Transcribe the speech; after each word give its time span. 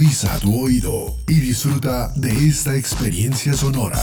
Agudiza 0.00 0.38
tu 0.38 0.64
oído 0.64 1.14
y 1.28 1.34
disfruta 1.40 2.10
de 2.16 2.30
esta 2.48 2.74
experiencia 2.74 3.52
sonora. 3.52 4.00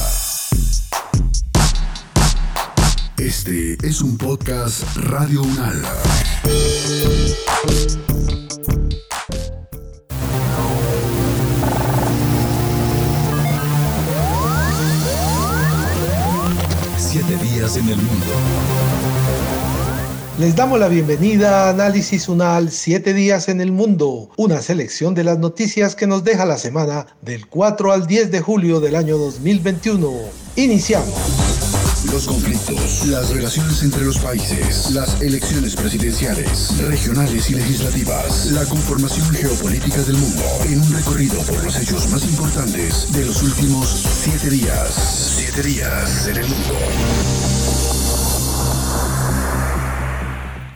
Este 3.17 3.75
es 3.82 4.01
un 4.01 4.16
podcast 4.16 4.83
Radio 4.96 5.41
Unal. 5.41 5.82
Siete 17.00 17.38
días 17.38 17.75
en 17.77 17.89
el 17.89 17.98
mundo. 17.98 19.66
Les 20.40 20.56
damos 20.56 20.80
la 20.80 20.88
bienvenida 20.88 21.66
a 21.66 21.70
Análisis 21.72 22.30
Unal 22.30 22.70
7 22.70 23.16
días 23.16 23.50
en 23.50 23.60
el 23.60 23.72
mundo, 23.72 24.30
una 24.38 24.62
selección 24.62 25.16
de 25.16 25.23
las 25.23 25.40
noticias 25.40 25.95
que 25.95 26.05
nos 26.05 26.23
deja 26.23 26.45
la 26.45 26.59
semana 26.59 27.08
del 27.23 27.48
4 27.48 27.91
al 27.91 28.05
10 28.05 28.30
de 28.30 28.42
julio 28.42 28.80
del 28.80 28.95
año 28.95 29.18
2021. 29.18 30.14
Iniciamos. 30.55 31.16
Los 32.12 32.28
conflictos, 32.28 33.08
las 33.08 33.31
relaciones 33.31 33.81
entre 33.81 34.05
los 34.05 34.20
países, 34.20 34.92
las 34.92 35.20
elecciones 35.23 35.76
presidenciales, 35.76 36.78
regionales 36.88 37.50
y 37.50 37.56
legislativas, 37.56 38.52
la 38.52 38.64
conformación 38.66 39.28
geopolítica 39.31 40.04
del 40.04 40.17
mundo, 40.17 40.44
en 40.66 40.80
un 40.81 40.94
recorrido 40.94 41.42
por 41.42 41.64
los 41.64 41.76
hechos 41.76 42.12
más 42.12 42.23
importantes 42.26 43.12
de 43.12 43.26
los 43.26 43.42
últimos 43.42 44.06
siete 44.22 44.52
días. 44.52 45.34
Siete 45.36 45.64
días 45.64 46.28
en 46.28 46.38
el 46.38 46.48
mundo. 46.48 46.76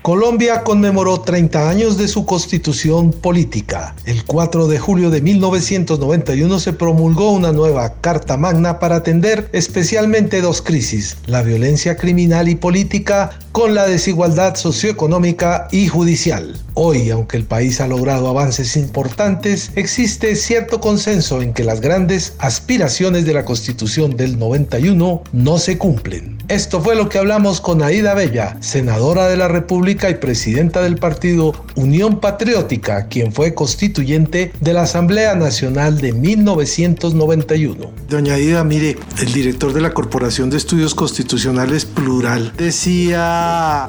Colombia 0.01 0.63
conmemoró 0.63 1.21
30 1.21 1.69
años 1.69 1.95
de 1.95 2.07
su 2.07 2.25
constitución 2.25 3.11
política. 3.11 3.93
El 4.05 4.25
4 4.25 4.65
de 4.67 4.79
julio 4.79 5.11
de 5.11 5.21
1991 5.21 6.59
se 6.59 6.73
promulgó 6.73 7.29
una 7.29 7.51
nueva 7.51 7.93
Carta 8.01 8.35
Magna 8.35 8.79
para 8.79 8.95
atender 8.95 9.47
especialmente 9.53 10.41
dos 10.41 10.63
crisis, 10.63 11.17
la 11.27 11.43
violencia 11.43 11.97
criminal 11.97 12.49
y 12.49 12.55
política 12.55 13.37
con 13.51 13.75
la 13.75 13.87
desigualdad 13.87 14.55
socioeconómica 14.55 15.67
y 15.71 15.87
judicial. 15.87 16.55
Hoy, 16.73 17.09
aunque 17.09 17.37
el 17.37 17.43
país 17.43 17.81
ha 17.81 17.87
logrado 17.87 18.29
avances 18.29 18.77
importantes, 18.77 19.71
existe 19.75 20.35
cierto 20.35 20.79
consenso 20.79 21.41
en 21.41 21.53
que 21.53 21.65
las 21.65 21.81
grandes 21.81 22.33
aspiraciones 22.39 23.25
de 23.25 23.33
la 23.33 23.43
Constitución 23.43 24.15
del 24.15 24.39
91 24.39 25.23
no 25.33 25.57
se 25.57 25.77
cumplen. 25.77 26.37
Esto 26.47 26.81
fue 26.81 26.95
lo 26.95 27.09
que 27.09 27.17
hablamos 27.17 27.61
con 27.61 27.81
Aida 27.81 28.13
Bella, 28.13 28.57
senadora 28.61 29.27
de 29.27 29.37
la 29.37 29.47
República 29.47 30.09
y 30.09 30.15
presidenta 30.15 30.81
del 30.81 30.97
partido 30.97 31.53
Unión 31.75 32.19
Patriótica, 32.19 33.07
quien 33.07 33.31
fue 33.31 33.53
constituyente 33.53 34.51
de 34.59 34.73
la 34.73 34.83
Asamblea 34.83 35.35
Nacional 35.35 35.99
de 35.99 36.13
1991. 36.13 37.91
Doña 38.09 38.33
Aida, 38.35 38.63
mire, 38.63 38.97
el 39.19 39.33
director 39.33 39.73
de 39.73 39.81
la 39.81 39.93
Corporación 39.93 40.49
de 40.49 40.57
Estudios 40.57 40.95
Constitucionales 40.95 41.85
Plural 41.85 42.53
decía 42.57 43.40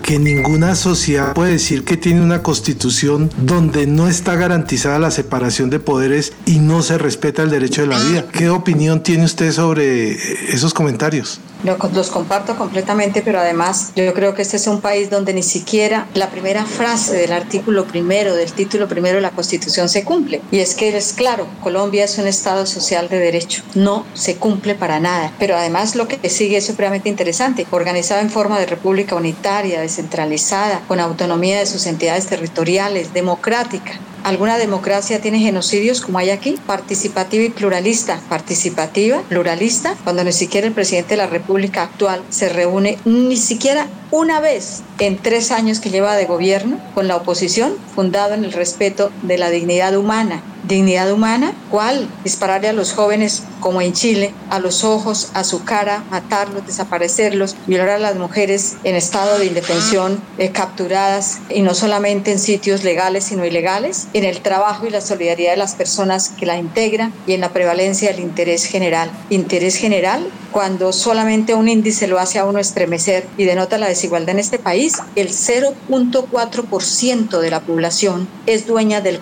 que 0.03 0.19
ninguna 0.19 0.75
sociedad 0.75 1.35
puede 1.35 1.53
decir 1.53 1.85
que 1.85 1.97
tiene 1.97 2.21
una 2.21 2.43
constitución 2.43 3.31
donde 3.39 3.87
no 3.87 4.09
está 4.09 4.37
garantizada 4.37 4.99
la 4.99 5.11
separación 5.11 5.71
de 5.71 5.81
poderes 5.81 6.33
y 6.47 6.59
no 6.59 6.83
se 6.83 6.99
respeta 6.99 7.43
el 7.43 7.51
derecho 7.51 7.83
de 7.83 7.89
la 7.89 7.99
vida. 7.99 8.27
¿Qué 8.33 8.49
opinión 8.49 9.03
tiene 9.03 9.25
usted 9.25 9.53
sobre 9.53 10.13
esos 10.53 10.75
comentarios? 10.75 11.41
Los 11.65 12.11
comparto 12.11 12.57
completamente, 12.57 13.23
pero 13.23 13.39
además 13.39 13.93
yo 13.95 14.13
creo 14.15 14.35
que 14.35 14.43
este 14.43 14.57
es 14.57 14.67
un 14.67 14.81
país 14.81 15.11
donde 15.11 15.33
ni 15.33 15.43
siquiera 15.43 16.07
la 16.15 16.31
primera 16.31 16.65
frase 16.65 17.17
del 17.17 17.33
artículo 17.33 17.85
primero, 17.85 18.35
del 18.35 18.53
título 18.53 18.89
primero 18.89 19.17
de 19.17 19.23
la 19.23 19.31
Constitución 19.31 19.89
se 19.89 20.05
cumple. 20.05 20.41
Y 20.51 20.59
es 20.59 20.75
que 20.75 20.97
es 20.97 21.13
claro, 21.13 21.47
Colombia 21.63 22.05
es 22.05 22.19
un 22.19 22.27
Estado 22.27 22.67
social 22.67 23.09
de 23.09 23.19
derecho. 23.19 23.63
No 23.75 24.05
se 24.15 24.37
cumple 24.37 24.75
para 24.75 25.01
nada. 25.01 25.33
Pero 25.39 25.57
además 25.57 25.95
lo 25.95 26.09
que 26.09 26.19
sigue 26.29 26.57
es 26.57 26.67
supremamente 26.67 27.09
interesante. 27.09 27.67
Organizado 27.71 28.21
en 28.21 28.31
forma 28.31 28.59
de 28.59 28.67
república 28.67 29.15
unitaria, 29.15 29.81
descentralizada, 29.81 30.83
con 30.89 31.01
autonomía 31.01 31.59
de 31.59 31.67
sus 31.67 31.87
entidades 31.87 32.27
territoriales, 32.27 33.13
democrática, 33.13 33.93
¿Alguna 34.25 34.57
democracia 34.57 35.21
tiene 35.21 35.41
genocidios 35.41 36.01
como 36.01 36.19
hay 36.19 36.31
aquí? 36.31 36.57
Participativa 36.65 37.43
y 37.43 37.51
pluralista. 37.51 38.21
Participativa, 38.29 39.21
pluralista, 39.23 39.97
cuando 40.05 40.23
ni 40.23 40.33
siquiera 40.33 40.69
el 40.69 40.73
presidente 40.73 41.11
de 41.11 41.17
la 41.17 41.27
República 41.27 41.83
actual 41.83 42.23
se 42.29 42.49
reúne 42.49 42.99
ni 43.05 43.37
siquiera 43.37 43.89
una 44.13 44.39
vez 44.39 44.83
en 45.01 45.17
tres 45.17 45.51
años 45.51 45.81
que 45.81 45.91
lleva 45.91 46.15
de 46.15 46.27
gobierno 46.27 46.79
con 46.95 47.09
la 47.09 47.17
oposición, 47.17 47.73
fundado 47.95 48.35
en 48.35 48.45
el 48.45 48.53
respeto 48.53 49.11
de 49.23 49.39
la 49.39 49.51
dignidad 49.51 49.97
humana. 49.97 50.41
¿Dignidad 50.73 51.13
humana? 51.13 51.53
¿Cuál? 51.71 52.09
Dispararle 52.25 52.67
a 52.67 52.73
los 52.73 52.95
jóvenes, 52.95 53.43
como 53.61 53.83
en 53.83 53.93
Chile, 53.93 54.33
a 54.49 54.59
los 54.59 54.85
ojos, 54.85 55.29
a 55.35 55.45
su 55.45 55.65
cara, 55.65 56.03
matarlos, 56.11 56.67
desaparecerlos, 56.67 57.57
violar 57.67 57.91
a 57.91 57.99
las 57.99 58.17
mujeres 58.17 58.77
en 58.83 58.97
estado 58.97 59.39
de 59.39 59.45
indefensión, 59.45 60.19
eh, 60.39 60.51
capturadas, 60.51 61.41
y 61.51 61.61
no 61.61 61.75
solamente 61.75 62.33
en 62.33 62.39
sitios 62.39 62.85
legales, 62.85 63.25
sino 63.25 63.45
ilegales, 63.45 64.09
en 64.15 64.25
el 64.25 64.41
trabajo 64.41 64.87
y 64.87 64.91
la 64.91 65.03
solidaridad 65.03 65.51
de 65.51 65.59
las 65.59 65.75
personas 65.75 66.31
que 66.31 66.47
la 66.47 66.57
integran 66.57 67.13
y 67.27 67.35
en 67.35 67.43
la 67.43 67.53
prevalencia 67.53 68.11
del 68.11 68.21
interés 68.21 68.65
general. 68.65 69.11
Interés 69.29 69.77
general 69.77 70.27
cuando 70.53 70.93
solamente 70.93 71.55
un 71.55 71.67
índice 71.67 72.07
lo 72.07 72.19
hace 72.19 72.39
a 72.39 72.45
uno 72.45 72.59
estremecer 72.59 73.27
y 73.39 73.45
denota 73.45 73.79
la 73.79 73.89
desigualdad 73.89 74.35
en 74.35 74.39
este 74.39 74.59
país, 74.59 74.99
el 75.17 75.31
0.4% 75.31 77.41
de 77.41 77.51
la 77.51 77.61
población 77.61 78.29
es 78.47 78.67
dueña 78.67 79.01
del 79.01 79.19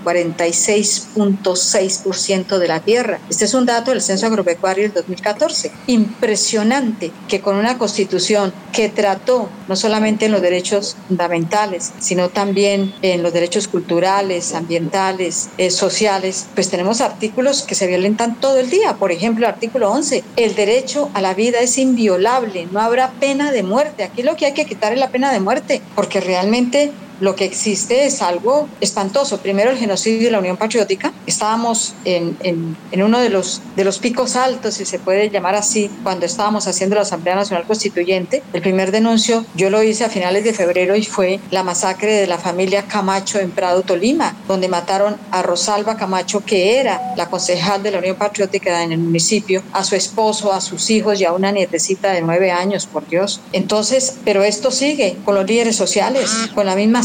46.6% 1.43 2.59
de 2.59 2.69
la 2.69 2.81
tierra. 2.81 3.21
Este 3.28 3.45
es 3.45 3.55
un 3.55 3.67
dato 3.67 3.91
del 3.91 4.03
Censo 4.03 4.27
Agropecuario 4.27 4.84
del 4.84 4.93
2014. 4.93 5.73
Impresionante 5.87 7.11
que 7.28 7.41
con 7.41 7.56
una 7.56 7.78
constitución 7.78 8.53
que 8.73 8.89
trató 8.89 9.49
no 9.69 9.77
solamente 9.77 10.27
en 10.27 10.33
los 10.33 10.43
derechos 10.43 10.97
fundamentales, 11.09 11.93
sino 12.01 12.28
también 12.28 12.93
en 13.03 13.23
los 13.23 13.33
derechos 13.33 13.69
culturales, 13.69 14.55
ambientales, 14.55 15.49
eh, 15.59 15.71
sociales, 15.71 16.47
pues 16.55 16.71
tenemos 16.71 17.01
artículos 17.01 17.62
que 17.62 17.75
se 17.75 17.87
violentan 17.87 18.41
todo 18.41 18.59
el 18.59 18.71
día. 18.71 18.95
Por 18.95 19.12
ejemplo, 19.12 19.47
el 19.47 19.53
artículo 19.53 19.91
11, 19.91 20.25
el 20.37 20.55
derecho 20.55 21.11
a 21.15 21.21
la 21.21 21.34
vida 21.34 21.61
es 21.61 21.78
inviolable, 21.78 22.69
no 22.71 22.81
habrá 22.81 23.11
pena 23.12 23.53
de 23.53 23.62
muerte. 23.62 24.05
Aquí 24.05 24.22
lo 24.22 24.37
que 24.37 24.47
hay 24.47 24.55
que 24.55 24.67
quitar 24.67 24.93
es 24.93 24.99
la 24.99 25.11
pena 25.11 25.33
de 25.33 25.41
muerte, 25.41 25.83
porque 25.95 26.21
realmente 26.21 26.93
lo 27.21 27.37
que 27.37 27.45
existe 27.45 28.07
es 28.07 28.23
algo 28.23 28.69
espantoso. 28.81 29.39
Primero, 29.39 29.71
el 29.71 29.79
genocidio 29.79 30.27
de 30.27 30.31
la 30.31 30.39
Unión 30.39 30.57
Patriótica. 30.57 31.13
Estábamos 31.27 31.95
en, 32.05 32.37
en, 32.43 33.03
uno 33.03 33.21
de 33.21 33.31
los, 33.31 33.63
de 33.77 33.85
los 33.85 33.99
picos 33.99 34.37
altos, 34.37 34.75
si 34.75 34.85
se 34.85 34.99
puede 34.99 35.31
llamar 35.31 35.55
así, 35.55 35.91
cuando 36.03 36.27
estábamos 36.27 36.67
haciendo 36.67 36.97
la 36.97 37.03
Asamblea 37.03 37.35
Nacional 37.35 37.67
Constituyente. 37.67 38.43
El 38.53 38.63
primer 38.63 38.91
denuncio 38.91 39.45
yo 39.55 39.71
lo 39.71 39.83
hice 39.83 40.05
a 40.05 40.09
finales 40.09 40.45
de 40.45 40.53
febrero 40.53 40.97
y 40.97 41.05
fue 41.05 41.41
la 41.51 41.63
masacre 41.63 42.13
de 42.13 42.27
la 42.27 42.39
familia 42.39 42.87
Camacho 42.87 43.39
en 43.39 43.51
Prado, 43.51 43.83
Tolima, 43.83 44.37
donde 44.49 44.69
mataron 44.69 45.17
a 45.31 45.43
Rosalba 45.43 45.97
Camacho, 45.97 46.41
que 46.45 46.79
era 46.79 47.15
la 47.17 47.29
concejal 47.29 47.83
de 47.83 47.91
la 47.91 47.99
Unión 47.99 48.17
Patriótica 48.17 48.83
en 48.83 48.93
el 48.93 48.99
municipio, 48.99 49.63
a 49.73 49.85
su 49.85 49.95
esposo, 49.95 50.53
a 50.53 50.61
sus 50.61 50.91
hijos 50.91 51.21
y 51.21 51.25
a 51.25 51.33
una 51.33 51.53
nietecita 51.53 52.13
de 52.13 52.23
nueve 52.23 52.51
años, 52.51 52.87
por 52.87 53.07
Dios. 53.09 53.41
Entonces, 53.53 54.17
pero 54.25 54.43
esto 54.43 54.71
sigue 54.71 55.17
con 55.25 55.35
los 55.35 55.47
líderes 55.47 55.77
sociales, 55.77 56.31
con 56.55 56.67
la 56.67 56.75
misma 56.75 57.03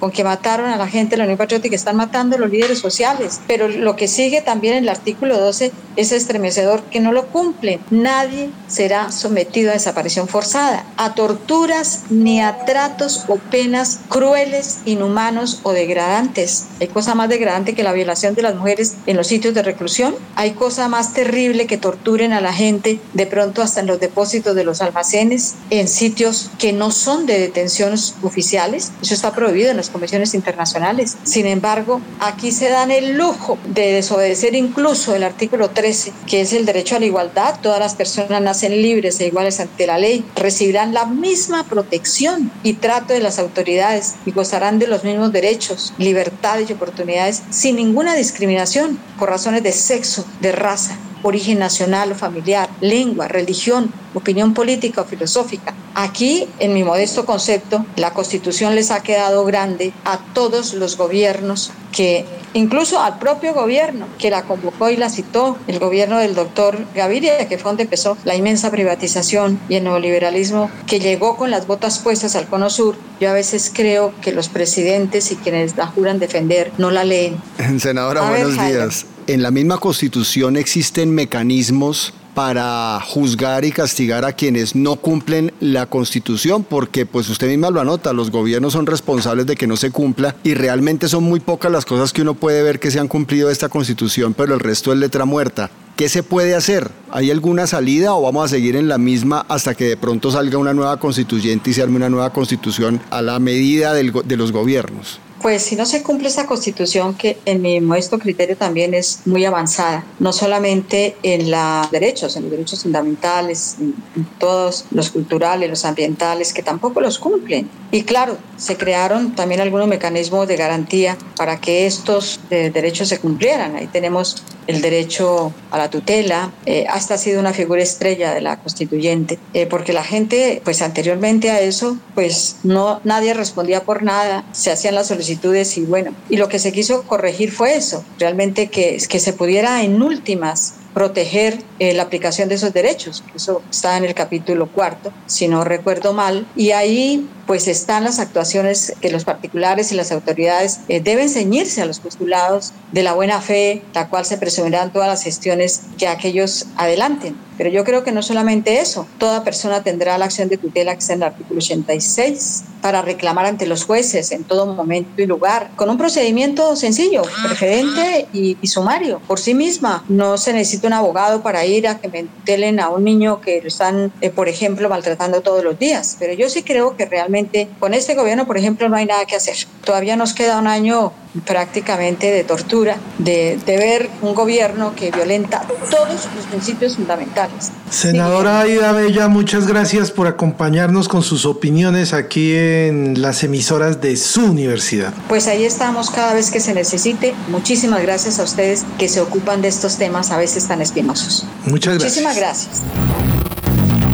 con 0.00 0.10
que 0.10 0.24
mataron 0.24 0.68
a 0.70 0.76
la 0.76 0.88
gente 0.88 1.12
de 1.12 1.18
la 1.18 1.24
Unión 1.24 1.38
Patriótica, 1.38 1.76
están 1.76 1.96
matando 1.96 2.34
a 2.34 2.38
los 2.40 2.50
líderes 2.50 2.80
sociales. 2.80 3.40
Pero 3.46 3.68
lo 3.68 3.94
que 3.94 4.08
sigue 4.08 4.42
también 4.42 4.74
en 4.74 4.82
el 4.82 4.88
artículo 4.88 5.38
12 5.38 5.70
es 5.96 6.12
estremecedor 6.12 6.82
que 6.84 6.98
no 6.98 7.12
lo 7.12 7.26
cumplen. 7.26 7.80
Nadie 7.90 8.50
será 8.66 9.12
sometido 9.12 9.70
a 9.70 9.74
desaparición 9.74 10.26
forzada, 10.26 10.84
a 10.96 11.14
torturas 11.14 12.04
ni 12.10 12.40
a 12.40 12.64
tratos 12.64 13.24
o 13.28 13.36
penas 13.36 14.00
crueles, 14.08 14.80
inhumanos 14.86 15.60
o 15.62 15.72
degradantes. 15.72 16.66
Hay 16.80 16.88
cosa 16.88 17.14
más 17.14 17.28
degradante 17.28 17.74
que 17.74 17.84
la 17.84 17.92
violación 17.92 18.34
de 18.34 18.42
las 18.42 18.56
mujeres 18.56 18.96
en 19.06 19.16
los 19.16 19.28
sitios 19.28 19.54
de 19.54 19.62
reclusión. 19.62 20.16
Hay 20.34 20.52
cosa 20.52 20.88
más 20.88 21.12
terrible 21.12 21.66
que 21.66 21.78
torturen 21.78 22.32
a 22.32 22.40
la 22.40 22.52
gente 22.52 22.98
de 23.12 23.26
pronto 23.26 23.62
hasta 23.62 23.80
en 23.80 23.86
los 23.86 24.00
depósitos 24.00 24.56
de 24.56 24.64
los 24.64 24.80
almacenes, 24.80 25.54
en 25.70 25.86
sitios 25.86 26.50
que 26.58 26.72
no 26.72 26.90
son 26.90 27.26
de 27.26 27.38
detenciones 27.38 28.16
oficiales. 28.22 28.90
Eso 29.00 29.14
está 29.14 29.32
prohibido 29.44 29.70
en 29.70 29.76
las 29.76 29.90
convenciones 29.90 30.32
internacionales. 30.32 31.18
Sin 31.22 31.46
embargo, 31.46 32.00
aquí 32.18 32.50
se 32.50 32.70
dan 32.70 32.90
el 32.90 33.18
lujo 33.18 33.58
de 33.66 33.92
desobedecer 33.92 34.54
incluso 34.54 35.14
el 35.14 35.22
artículo 35.22 35.68
13, 35.68 36.14
que 36.26 36.40
es 36.40 36.54
el 36.54 36.64
derecho 36.64 36.96
a 36.96 36.98
la 36.98 37.04
igualdad. 37.04 37.60
Todas 37.60 37.78
las 37.78 37.94
personas 37.94 38.40
nacen 38.40 38.72
libres 38.72 39.20
e 39.20 39.26
iguales 39.26 39.60
ante 39.60 39.86
la 39.86 39.98
ley, 39.98 40.24
recibirán 40.34 40.94
la 40.94 41.04
misma 41.04 41.64
protección 41.64 42.50
y 42.62 42.72
trato 42.72 43.12
de 43.12 43.20
las 43.20 43.38
autoridades 43.38 44.14
y 44.24 44.30
gozarán 44.30 44.78
de 44.78 44.86
los 44.86 45.04
mismos 45.04 45.30
derechos, 45.30 45.92
libertades 45.98 46.70
y 46.70 46.72
oportunidades 46.72 47.42
sin 47.50 47.76
ninguna 47.76 48.14
discriminación 48.14 48.98
por 49.18 49.28
razones 49.28 49.62
de 49.62 49.72
sexo, 49.72 50.24
de 50.40 50.52
raza, 50.52 50.96
origen 51.22 51.58
nacional 51.58 52.12
o 52.12 52.14
familiar, 52.14 52.70
lengua, 52.80 53.28
religión, 53.28 53.92
opinión 54.14 54.54
política 54.54 55.02
o 55.02 55.04
filosófica. 55.04 55.74
Aquí, 55.94 56.48
en 56.58 56.74
mi 56.74 56.82
modesto 56.82 57.24
concepto, 57.24 57.86
la 57.96 58.12
Constitución 58.12 58.74
les 58.74 58.90
ha 58.90 59.02
quedado 59.02 59.44
grande 59.44 59.92
a 60.04 60.18
todos 60.18 60.74
los 60.74 60.96
gobiernos 60.96 61.70
que, 61.92 62.24
incluso 62.52 63.00
al 63.00 63.20
propio 63.20 63.54
gobierno 63.54 64.06
que 64.18 64.28
la 64.28 64.42
convocó 64.42 64.90
y 64.90 64.96
la 64.96 65.08
citó, 65.08 65.56
el 65.68 65.78
gobierno 65.78 66.18
del 66.18 66.34
doctor 66.34 66.84
Gaviria, 66.96 67.46
que 67.48 67.58
fue 67.58 67.70
donde 67.70 67.84
empezó 67.84 68.18
la 68.24 68.34
inmensa 68.34 68.72
privatización 68.72 69.60
y 69.68 69.76
el 69.76 69.84
neoliberalismo 69.84 70.68
que 70.88 70.98
llegó 70.98 71.36
con 71.36 71.52
las 71.52 71.68
botas 71.68 72.00
puestas 72.00 72.34
al 72.34 72.48
Cono 72.48 72.70
Sur. 72.70 72.96
Yo 73.20 73.30
a 73.30 73.32
veces 73.32 73.70
creo 73.72 74.12
que 74.20 74.32
los 74.32 74.48
presidentes 74.48 75.30
y 75.30 75.36
quienes 75.36 75.76
la 75.76 75.86
juran 75.86 76.18
defender 76.18 76.72
no 76.76 76.90
la 76.90 77.04
leen. 77.04 77.36
Senadora, 77.78 78.28
buenos 78.28 78.54
días. 78.54 79.06
En 79.28 79.42
la 79.42 79.52
misma 79.52 79.78
Constitución 79.78 80.56
existen 80.56 81.14
mecanismos 81.14 82.12
para 82.34 83.00
juzgar 83.00 83.64
y 83.64 83.72
castigar 83.72 84.24
a 84.24 84.32
quienes 84.32 84.74
no 84.74 84.96
cumplen 84.96 85.52
la 85.60 85.86
Constitución, 85.86 86.64
porque 86.64 87.06
pues 87.06 87.28
usted 87.28 87.48
misma 87.48 87.70
lo 87.70 87.80
anota, 87.80 88.12
los 88.12 88.30
gobiernos 88.30 88.72
son 88.72 88.86
responsables 88.86 89.46
de 89.46 89.56
que 89.56 89.66
no 89.66 89.76
se 89.76 89.90
cumpla 89.90 90.34
y 90.42 90.54
realmente 90.54 91.08
son 91.08 91.24
muy 91.24 91.40
pocas 91.40 91.70
las 91.70 91.84
cosas 91.84 92.12
que 92.12 92.22
uno 92.22 92.34
puede 92.34 92.62
ver 92.62 92.80
que 92.80 92.90
se 92.90 92.98
han 92.98 93.08
cumplido 93.08 93.50
esta 93.50 93.68
Constitución, 93.68 94.34
pero 94.34 94.54
el 94.54 94.60
resto 94.60 94.92
es 94.92 94.98
letra 94.98 95.24
muerta. 95.24 95.70
¿Qué 95.96 96.08
se 96.08 96.24
puede 96.24 96.56
hacer? 96.56 96.90
¿Hay 97.12 97.30
alguna 97.30 97.68
salida 97.68 98.14
o 98.14 98.22
vamos 98.22 98.46
a 98.46 98.48
seguir 98.48 98.74
en 98.74 98.88
la 98.88 98.98
misma 98.98 99.46
hasta 99.48 99.76
que 99.76 99.84
de 99.84 99.96
pronto 99.96 100.32
salga 100.32 100.58
una 100.58 100.74
nueva 100.74 100.98
constituyente 100.98 101.70
y 101.70 101.72
se 101.72 101.82
arme 101.82 101.96
una 101.96 102.10
nueva 102.10 102.32
constitución 102.32 103.00
a 103.10 103.22
la 103.22 103.38
medida 103.38 103.94
de 103.94 104.36
los 104.36 104.50
gobiernos? 104.50 105.20
Pues 105.44 105.62
si 105.62 105.76
no 105.76 105.84
se 105.84 106.02
cumple 106.02 106.28
esa 106.28 106.46
constitución, 106.46 107.16
que 107.16 107.36
en 107.44 107.60
mi 107.60 107.78
modesto 107.78 108.18
criterio 108.18 108.56
también 108.56 108.94
es 108.94 109.26
muy 109.26 109.44
avanzada, 109.44 110.02
no 110.18 110.32
solamente 110.32 111.18
en 111.22 111.50
los 111.50 111.90
derechos, 111.90 112.34
en 112.36 112.44
los 112.44 112.50
derechos 112.50 112.82
fundamentales, 112.82 113.76
en, 113.78 113.94
todos 114.38 114.86
los 114.90 115.10
culturales, 115.10 115.68
los 115.68 115.84
ambientales, 115.84 116.54
que 116.54 116.62
tampoco 116.62 117.02
los 117.02 117.18
cumplen. 117.18 117.68
Y 117.90 118.04
claro, 118.04 118.38
se 118.56 118.78
crearon 118.78 119.34
también 119.34 119.60
algunos 119.60 119.86
mecanismos 119.86 120.48
de 120.48 120.56
garantía 120.56 121.18
para 121.36 121.60
que 121.60 121.84
estos 121.84 122.40
eh, 122.48 122.70
derechos 122.72 123.10
se 123.10 123.18
cumplieran. 123.20 123.76
Ahí 123.76 123.86
tenemos 123.86 124.42
el 124.66 124.80
derecho 124.80 125.52
a 125.70 125.78
la 125.78 125.90
tutela, 125.90 126.52
eh, 126.66 126.86
hasta 126.88 127.14
ha 127.14 127.18
sido 127.18 127.40
una 127.40 127.52
figura 127.52 127.82
estrella 127.82 128.34
de 128.34 128.40
la 128.40 128.58
constituyente, 128.58 129.38
eh, 129.52 129.66
porque 129.66 129.92
la 129.92 130.04
gente, 130.04 130.60
pues 130.64 130.82
anteriormente 130.82 131.50
a 131.50 131.60
eso, 131.60 131.98
pues 132.14 132.56
no, 132.62 133.00
nadie 133.04 133.34
respondía 133.34 133.84
por 133.84 134.02
nada, 134.02 134.44
se 134.52 134.70
hacían 134.70 134.94
las 134.94 135.08
solicitudes 135.08 135.76
y 135.78 135.82
bueno, 135.82 136.14
y 136.28 136.36
lo 136.36 136.48
que 136.48 136.58
se 136.58 136.72
quiso 136.72 137.02
corregir 137.04 137.52
fue 137.52 137.76
eso, 137.76 138.04
realmente 138.18 138.68
que, 138.68 138.98
que 139.08 139.18
se 139.18 139.32
pudiera 139.32 139.82
en 139.82 140.00
últimas 140.02 140.74
proteger 140.94 141.58
eh, 141.80 141.92
la 141.92 142.04
aplicación 142.04 142.48
de 142.48 142.54
esos 142.54 142.72
derechos. 142.72 143.24
Eso 143.34 143.60
está 143.68 143.98
en 143.98 144.04
el 144.04 144.14
capítulo 144.14 144.68
cuarto, 144.68 145.12
si 145.26 145.48
no 145.48 145.64
recuerdo 145.64 146.14
mal. 146.14 146.46
Y 146.56 146.70
ahí 146.70 147.28
pues 147.46 147.68
están 147.68 148.04
las 148.04 148.18
actuaciones 148.18 148.94
que 149.00 149.10
los 149.10 149.24
particulares 149.24 149.92
y 149.92 149.94
las 149.94 150.12
autoridades 150.12 150.80
eh, 150.88 151.00
deben 151.00 151.28
ceñirse 151.28 151.82
a 151.82 151.86
los 151.86 152.00
postulados 152.00 152.72
de 152.92 153.02
la 153.02 153.14
buena 153.14 153.40
fe, 153.40 153.82
la 153.94 154.08
cual 154.08 154.24
se 154.24 154.38
presumirán 154.38 154.92
todas 154.92 155.08
las 155.08 155.22
gestiones 155.22 155.82
que 155.98 156.08
aquellos 156.08 156.66
adelanten. 156.76 157.36
Pero 157.56 157.70
yo 157.70 157.84
creo 157.84 158.02
que 158.02 158.12
no 158.12 158.22
solamente 158.22 158.80
eso, 158.80 159.06
toda 159.18 159.44
persona 159.44 159.82
tendrá 159.82 160.18
la 160.18 160.24
acción 160.24 160.48
de 160.48 160.56
tutela 160.56 160.92
que 160.92 160.98
está 160.98 161.12
en 161.12 161.20
el 161.20 161.28
artículo 161.28 161.58
86 161.58 162.64
para 162.82 163.00
reclamar 163.00 163.46
ante 163.46 163.66
los 163.66 163.84
jueces 163.84 164.32
en 164.32 164.44
todo 164.44 164.66
momento 164.66 165.22
y 165.22 165.26
lugar, 165.26 165.70
con 165.76 165.88
un 165.88 165.96
procedimiento 165.96 166.74
sencillo, 166.76 167.22
preferente 167.46 168.26
y, 168.32 168.56
sumario. 168.66 169.20
Por 169.26 169.38
sí 169.38 169.54
misma, 169.54 170.04
no 170.08 170.36
se 170.36 170.52
necesita 170.52 170.88
un 170.88 170.94
abogado 170.94 171.42
para 171.42 171.64
ir 171.64 171.86
a 171.86 171.98
que 171.98 172.08
me 172.08 172.24
tutelen 172.24 172.80
a 172.80 172.88
un 172.88 173.04
niño 173.04 173.40
que 173.40 173.60
lo 173.60 173.68
están, 173.68 174.12
eh, 174.20 174.30
por 174.30 174.48
ejemplo, 174.48 174.88
maltratando 174.88 175.40
todos 175.42 175.62
los 175.62 175.78
días. 175.78 176.16
Pero 176.18 176.32
yo 176.32 176.48
sí 176.50 176.62
creo 176.62 176.96
que 176.96 177.06
realmente 177.06 177.33
con 177.78 177.94
este 177.94 178.14
gobierno, 178.14 178.46
por 178.46 178.56
ejemplo, 178.56 178.88
no 178.88 178.96
hay 178.96 179.06
nada 179.06 179.24
que 179.26 179.36
hacer. 179.36 179.56
Todavía 179.84 180.16
nos 180.16 180.34
queda 180.34 180.58
un 180.58 180.66
año 180.66 181.12
prácticamente 181.44 182.30
de 182.30 182.44
tortura, 182.44 182.96
de, 183.18 183.58
de, 183.66 183.76
ver 183.76 184.08
un 184.22 184.34
gobierno 184.34 184.94
que 184.94 185.10
violenta 185.10 185.66
todos 185.90 186.28
los 186.36 186.46
principios 186.46 186.94
fundamentales. 186.94 187.72
Senadora 187.90 188.60
Aida 188.60 188.92
Bella, 188.92 189.26
muchas 189.26 189.66
gracias 189.66 190.12
por 190.12 190.28
acompañarnos 190.28 191.08
con 191.08 191.22
sus 191.22 191.44
opiniones 191.44 192.12
aquí 192.12 192.54
en 192.54 193.20
las 193.20 193.42
emisoras 193.42 194.00
de 194.00 194.16
su 194.16 194.44
universidad. 194.44 195.12
Pues 195.28 195.48
ahí 195.48 195.64
estamos 195.64 196.10
cada 196.10 196.34
vez 196.34 196.52
que 196.52 196.60
se 196.60 196.72
necesite. 196.72 197.34
Muchísimas 197.48 198.02
gracias 198.02 198.38
a 198.38 198.44
ustedes 198.44 198.84
que 198.98 199.08
se 199.08 199.20
ocupan 199.20 199.60
de 199.60 199.68
estos 199.68 199.96
temas 199.96 200.30
a 200.30 200.36
veces 200.36 200.68
tan 200.68 200.82
espinosos. 200.82 201.46
Muchas 201.64 201.98
gracias. 201.98 202.24
Muchísimas 202.24 202.36
gracias. 202.36 202.82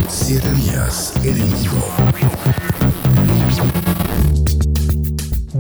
Siete 0.09 0.51
días 0.55 1.13
en 1.23 1.37
el 1.37 2.30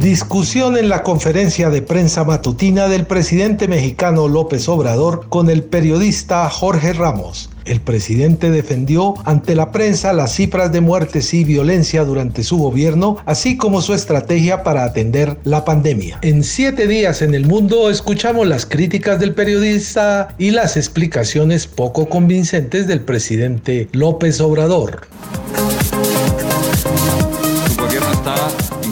Discusión 0.00 0.78
en 0.78 0.88
la 0.88 1.02
conferencia 1.02 1.68
de 1.68 1.82
prensa 1.82 2.24
matutina 2.24 2.88
del 2.88 3.04
presidente 3.04 3.68
mexicano 3.68 4.28
López 4.28 4.66
Obrador 4.66 5.26
con 5.28 5.50
el 5.50 5.62
periodista 5.62 6.48
Jorge 6.48 6.94
Ramos. 6.94 7.50
El 7.66 7.82
presidente 7.82 8.50
defendió 8.50 9.12
ante 9.26 9.54
la 9.54 9.72
prensa 9.72 10.14
las 10.14 10.32
cifras 10.32 10.72
de 10.72 10.80
muertes 10.80 11.34
y 11.34 11.44
violencia 11.44 12.02
durante 12.06 12.44
su 12.44 12.56
gobierno, 12.56 13.18
así 13.26 13.58
como 13.58 13.82
su 13.82 13.92
estrategia 13.92 14.62
para 14.62 14.84
atender 14.84 15.36
la 15.44 15.66
pandemia. 15.66 16.18
En 16.22 16.44
siete 16.44 16.86
días 16.86 17.20
en 17.20 17.34
el 17.34 17.44
mundo 17.44 17.90
escuchamos 17.90 18.46
las 18.46 18.64
críticas 18.64 19.20
del 19.20 19.34
periodista 19.34 20.34
y 20.38 20.50
las 20.52 20.78
explicaciones 20.78 21.66
poco 21.66 22.08
convincentes 22.08 22.86
del 22.86 23.02
presidente 23.02 23.90
López 23.92 24.40
Obrador. 24.40 25.02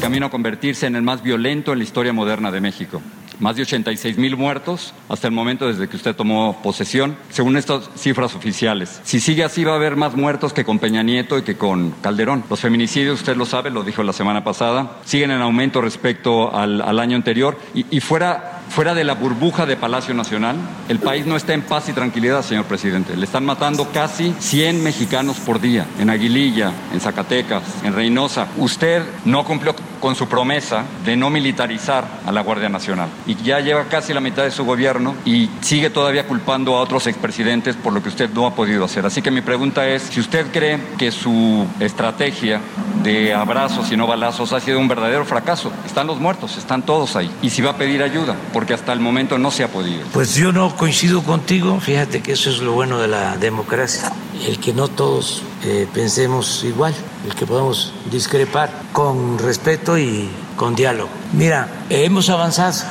Camino 0.09 0.25
a 0.25 0.31
convertirse 0.31 0.87
en 0.87 0.97
el 0.97 1.03
más 1.03 1.23
violento 1.23 1.71
en 1.71 1.81
la 1.81 1.85
historia 1.85 2.15
moderna 2.15 2.51
de 2.51 2.63
México. 2.63 3.03
Más 3.41 3.57
de 3.57 3.63
86 3.63 4.17
mil 4.17 4.39
muertos 4.39 4.95
hasta 5.11 5.29
el 5.29 5.35
momento 5.35 5.69
desde 5.69 5.87
que 5.87 5.97
usted 5.97 6.17
tomó 6.17 6.63
posesión, 6.63 7.15
según 7.29 7.59
estas 7.59 7.91
cifras 7.95 8.35
oficiales. 8.35 9.03
Si 9.05 9.21
sigue 9.21 9.45
así 9.45 9.65
va 9.65 9.73
a 9.73 9.77
haber 9.77 9.97
más 9.97 10.17
muertos 10.17 10.55
que 10.55 10.65
con 10.65 10.79
Peña 10.79 11.03
Nieto 11.03 11.37
y 11.37 11.43
que 11.43 11.59
con 11.59 11.91
Calderón. 12.01 12.43
Los 12.49 12.61
feminicidios, 12.61 13.21
usted 13.21 13.37
lo 13.37 13.45
sabe, 13.45 13.69
lo 13.69 13.83
dijo 13.83 14.03
la 14.03 14.15
semana 14.15 14.43
pasada, 14.43 14.97
siguen 15.05 15.31
en 15.31 15.43
aumento 15.43 15.83
respecto 15.83 16.57
al, 16.57 16.99
año 16.99 17.15
anterior 17.15 17.59
y, 17.75 18.01
fuera 18.01 18.58
fuera 18.69 18.95
de 18.95 19.05
la 19.05 19.15
burbuja 19.15 19.67
de 19.67 19.77
Palacio 19.77 20.15
Nacional, 20.15 20.57
el 20.89 20.99
país 20.99 21.27
no 21.27 21.37
está 21.37 21.55
en 21.55 21.63
paz 21.63 21.89
y 21.89 21.93
tranquilidad, 21.93 22.43
señor 22.43 22.65
presidente. 22.65 23.17
Le 23.17 23.25
están 23.25 23.45
matando 23.45 23.89
casi 23.93 24.35
100 24.39 24.83
mexicanos 24.83 25.39
por 25.39 25.61
día, 25.61 25.87
en 25.99 26.11
Aguililla, 26.11 26.73
en 26.93 27.01
Zacatecas, 27.01 27.63
en 27.85 27.95
Reynosa. 27.95 28.47
Usted 28.57 29.03
no 29.25 29.45
cumplió 29.45 29.75
con 30.01 30.15
su 30.15 30.29
promesa 30.29 30.85
de 31.05 31.17
no 31.17 31.31
militarizar 31.31 32.05
a 32.27 32.33
la 32.33 32.43
Guardia 32.43 32.69
Nacional. 32.69 33.09
Y 33.27 33.35
ya 33.37 33.61
lleva 33.61 33.85
casi 33.85 34.13
la 34.13 34.21
mitad 34.21 34.45
de 34.45 34.51
su 34.51 34.65
gobierno 34.65 35.15
y 35.25 35.51
sigue 35.61 35.91
todavía 35.91 36.27
culpando 36.27 36.77
a 36.77 36.81
otros 36.81 37.07
expresidentes 37.07 37.77
por 37.77 37.93
lo 37.93 38.03
que 38.03 38.09
usted 38.09 38.31
no 38.31 38.47
ha 38.47 38.55
podido 38.55 38.85
hacer. 38.85 39.05
Así 39.07 39.23
que 39.23 39.31
mi 39.31 39.41
pregunta 39.41 39.89
es, 39.89 40.03
si 40.03 40.21
usted 40.21 40.47
cree 40.53 40.79
que 40.97 41.11
su 41.11 41.67
estrategia 41.81 42.61
de 43.03 43.35
abrazos 43.35 43.91
y 43.93 43.97
no 43.97 44.07
balazos 44.07 44.53
ha 44.53 44.61
sido 44.61 44.79
un 44.79 44.89
verdadero 44.89 45.25
fracaso, 45.25 45.73
están 45.87 46.07
los 46.07 46.21
muertos, 46.21 46.57
están 46.57 46.83
todos 46.83 47.17
ahí. 47.17 47.31
Y 47.43 47.51
si 47.51 47.63
va 47.63 47.71
a 47.71 47.77
pedir 47.77 48.03
ayuda, 48.03 48.37
porque 48.59 48.75
hasta 48.75 48.93
el 48.93 48.99
momento 48.99 49.39
no 49.39 49.53
se 49.53 49.63
ha 49.63 49.69
podido. 49.69 50.05
Pues 50.13 50.35
yo 50.35 50.51
no 50.51 50.75
coincido 50.75 51.23
contigo, 51.23 51.79
fíjate 51.79 52.23
que 52.23 52.33
eso 52.33 52.51
es 52.51 52.59
lo 52.59 52.73
bueno 52.73 52.99
de 52.99 53.07
la 53.07 53.37
democracia, 53.37 54.11
el 54.49 54.59
que 54.59 54.73
no 54.73 54.89
todos 54.89 55.45
eh, 55.63 55.87
pensemos 55.95 56.65
igual, 56.65 56.93
el 57.25 57.37
que 57.37 57.47
podamos 57.47 57.93
discrepar 58.11 58.69
con 58.93 59.39
respeto 59.39 59.97
y 59.97 60.29
con 60.57 60.75
diálogo. 60.75 61.09
Mira, 61.35 61.69
hemos 61.89 62.31
avanzado. 62.31 62.83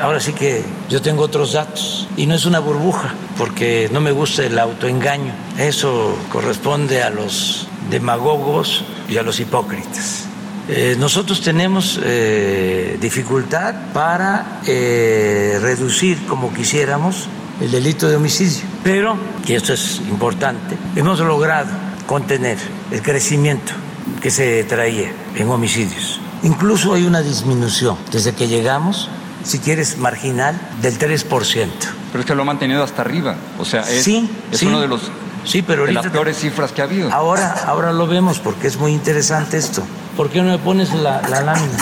Ahora 0.00 0.18
sí 0.18 0.32
que 0.32 0.64
yo 0.90 1.00
tengo 1.00 1.22
otros 1.22 1.52
datos 1.52 2.08
y 2.16 2.26
no 2.26 2.34
es 2.34 2.44
una 2.44 2.58
burbuja 2.58 3.14
porque 3.38 3.88
no 3.92 4.00
me 4.00 4.10
gusta 4.10 4.42
el 4.44 4.58
autoengaño. 4.58 5.32
Eso 5.56 6.16
corresponde 6.32 7.00
a 7.04 7.10
los 7.10 7.68
demagogos 7.90 8.82
y 9.08 9.18
a 9.18 9.22
los 9.22 9.38
hipócritas. 9.38 10.31
Eh, 10.68 10.96
nosotros 10.98 11.40
tenemos 11.40 11.98
eh, 12.02 12.96
dificultad 13.00 13.74
para 13.92 14.60
reducir 14.64 16.24
como 16.26 16.52
quisiéramos 16.54 17.28
el 17.60 17.70
delito 17.70 18.08
de 18.08 18.16
homicidio, 18.16 18.62
pero, 18.82 19.16
y 19.46 19.54
esto 19.54 19.72
es 19.72 20.00
importante, 20.08 20.76
hemos 20.96 21.20
logrado 21.20 21.70
contener 22.06 22.58
el 22.90 23.02
crecimiento 23.02 23.72
que 24.20 24.30
se 24.30 24.64
traía 24.64 25.12
en 25.36 25.48
homicidios. 25.48 26.20
Incluso 26.42 26.94
hay 26.94 27.04
una 27.04 27.22
disminución 27.22 27.96
desde 28.10 28.32
que 28.32 28.48
llegamos, 28.48 29.08
si 29.44 29.58
quieres, 29.58 29.98
marginal, 29.98 30.60
del 30.80 30.98
3%. 30.98 31.24
Pero 31.28 32.20
es 32.20 32.26
que 32.26 32.34
lo 32.34 32.42
ha 32.42 32.44
mantenido 32.44 32.82
hasta 32.82 33.02
arriba. 33.02 33.36
O 33.58 33.64
sea, 33.64 33.82
es, 33.82 34.06
es 34.06 34.62
uno 34.62 34.80
de 34.80 34.88
los 34.88 35.02
Sí, 35.44 35.62
pero 35.62 35.86
de 35.86 35.92
las 35.92 36.06
peores 36.06 36.38
cifras 36.38 36.70
que 36.70 36.82
ha 36.82 36.84
habido. 36.84 37.12
Ahora, 37.12 37.64
ahora 37.66 37.92
lo 37.92 38.06
vemos 38.06 38.38
porque 38.38 38.68
es 38.68 38.76
muy 38.76 38.92
interesante 38.92 39.56
esto. 39.56 39.82
¿Por 40.16 40.30
qué 40.30 40.42
no 40.42 40.50
me 40.50 40.58
pones 40.58 40.92
la, 40.94 41.22
la 41.28 41.40
lámina? 41.40 41.78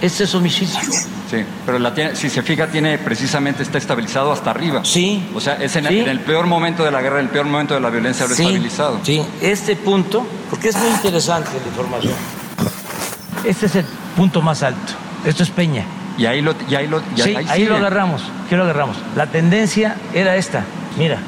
Este 0.00 0.24
es 0.24 0.34
homicidio. 0.34 0.78
Sí, 1.30 1.38
pero 1.64 1.78
la 1.78 1.92
si 2.14 2.30
se 2.30 2.42
fija, 2.42 2.68
tiene 2.68 2.98
precisamente 2.98 3.62
está 3.62 3.78
estabilizado 3.78 4.32
hasta 4.32 4.50
arriba. 4.50 4.84
Sí. 4.84 5.26
O 5.34 5.40
sea, 5.40 5.54
es 5.54 5.74
en, 5.76 5.86
el, 5.86 6.20
peor 6.20 6.46
momento 6.46 6.84
de 6.84 6.90
la 6.90 7.02
guerra, 7.02 7.18
en 7.18 7.26
el 7.26 7.30
peor 7.30 7.46
momento 7.46 7.74
de 7.74 7.80
la 7.80 7.90
violencia, 7.90 8.26
lo 8.26 8.34
sí, 8.34 8.42
estabilizado. 8.42 9.00
Sí, 9.02 9.22
este 9.40 9.74
punto, 9.74 10.24
porque 10.50 10.68
es 10.68 10.76
muy 10.76 10.88
interesante 10.88 11.50
la 11.60 11.68
información. 11.68 12.14
Este 13.44 13.66
es 13.66 13.74
el 13.74 13.84
punto 14.16 14.40
más 14.40 14.62
alto. 14.62 14.92
Esto 15.24 15.42
es 15.42 15.50
Peña. 15.50 15.84
Y 16.16 16.26
ahí 16.26 16.40
lo, 16.40 16.54
y 16.68 16.74
ahí 16.74 16.86
lo, 16.86 17.00
sí, 17.16 17.34
ahí 17.48 17.64
lo 17.64 17.76
agarramos. 17.76 18.22
Aquí 18.46 18.54
lo 18.54 18.62
agarramos. 18.62 18.96
La 19.16 19.26
tendencia 19.26 19.96
era 20.14 20.36
esta. 20.36 20.64
Mira, 20.96 21.18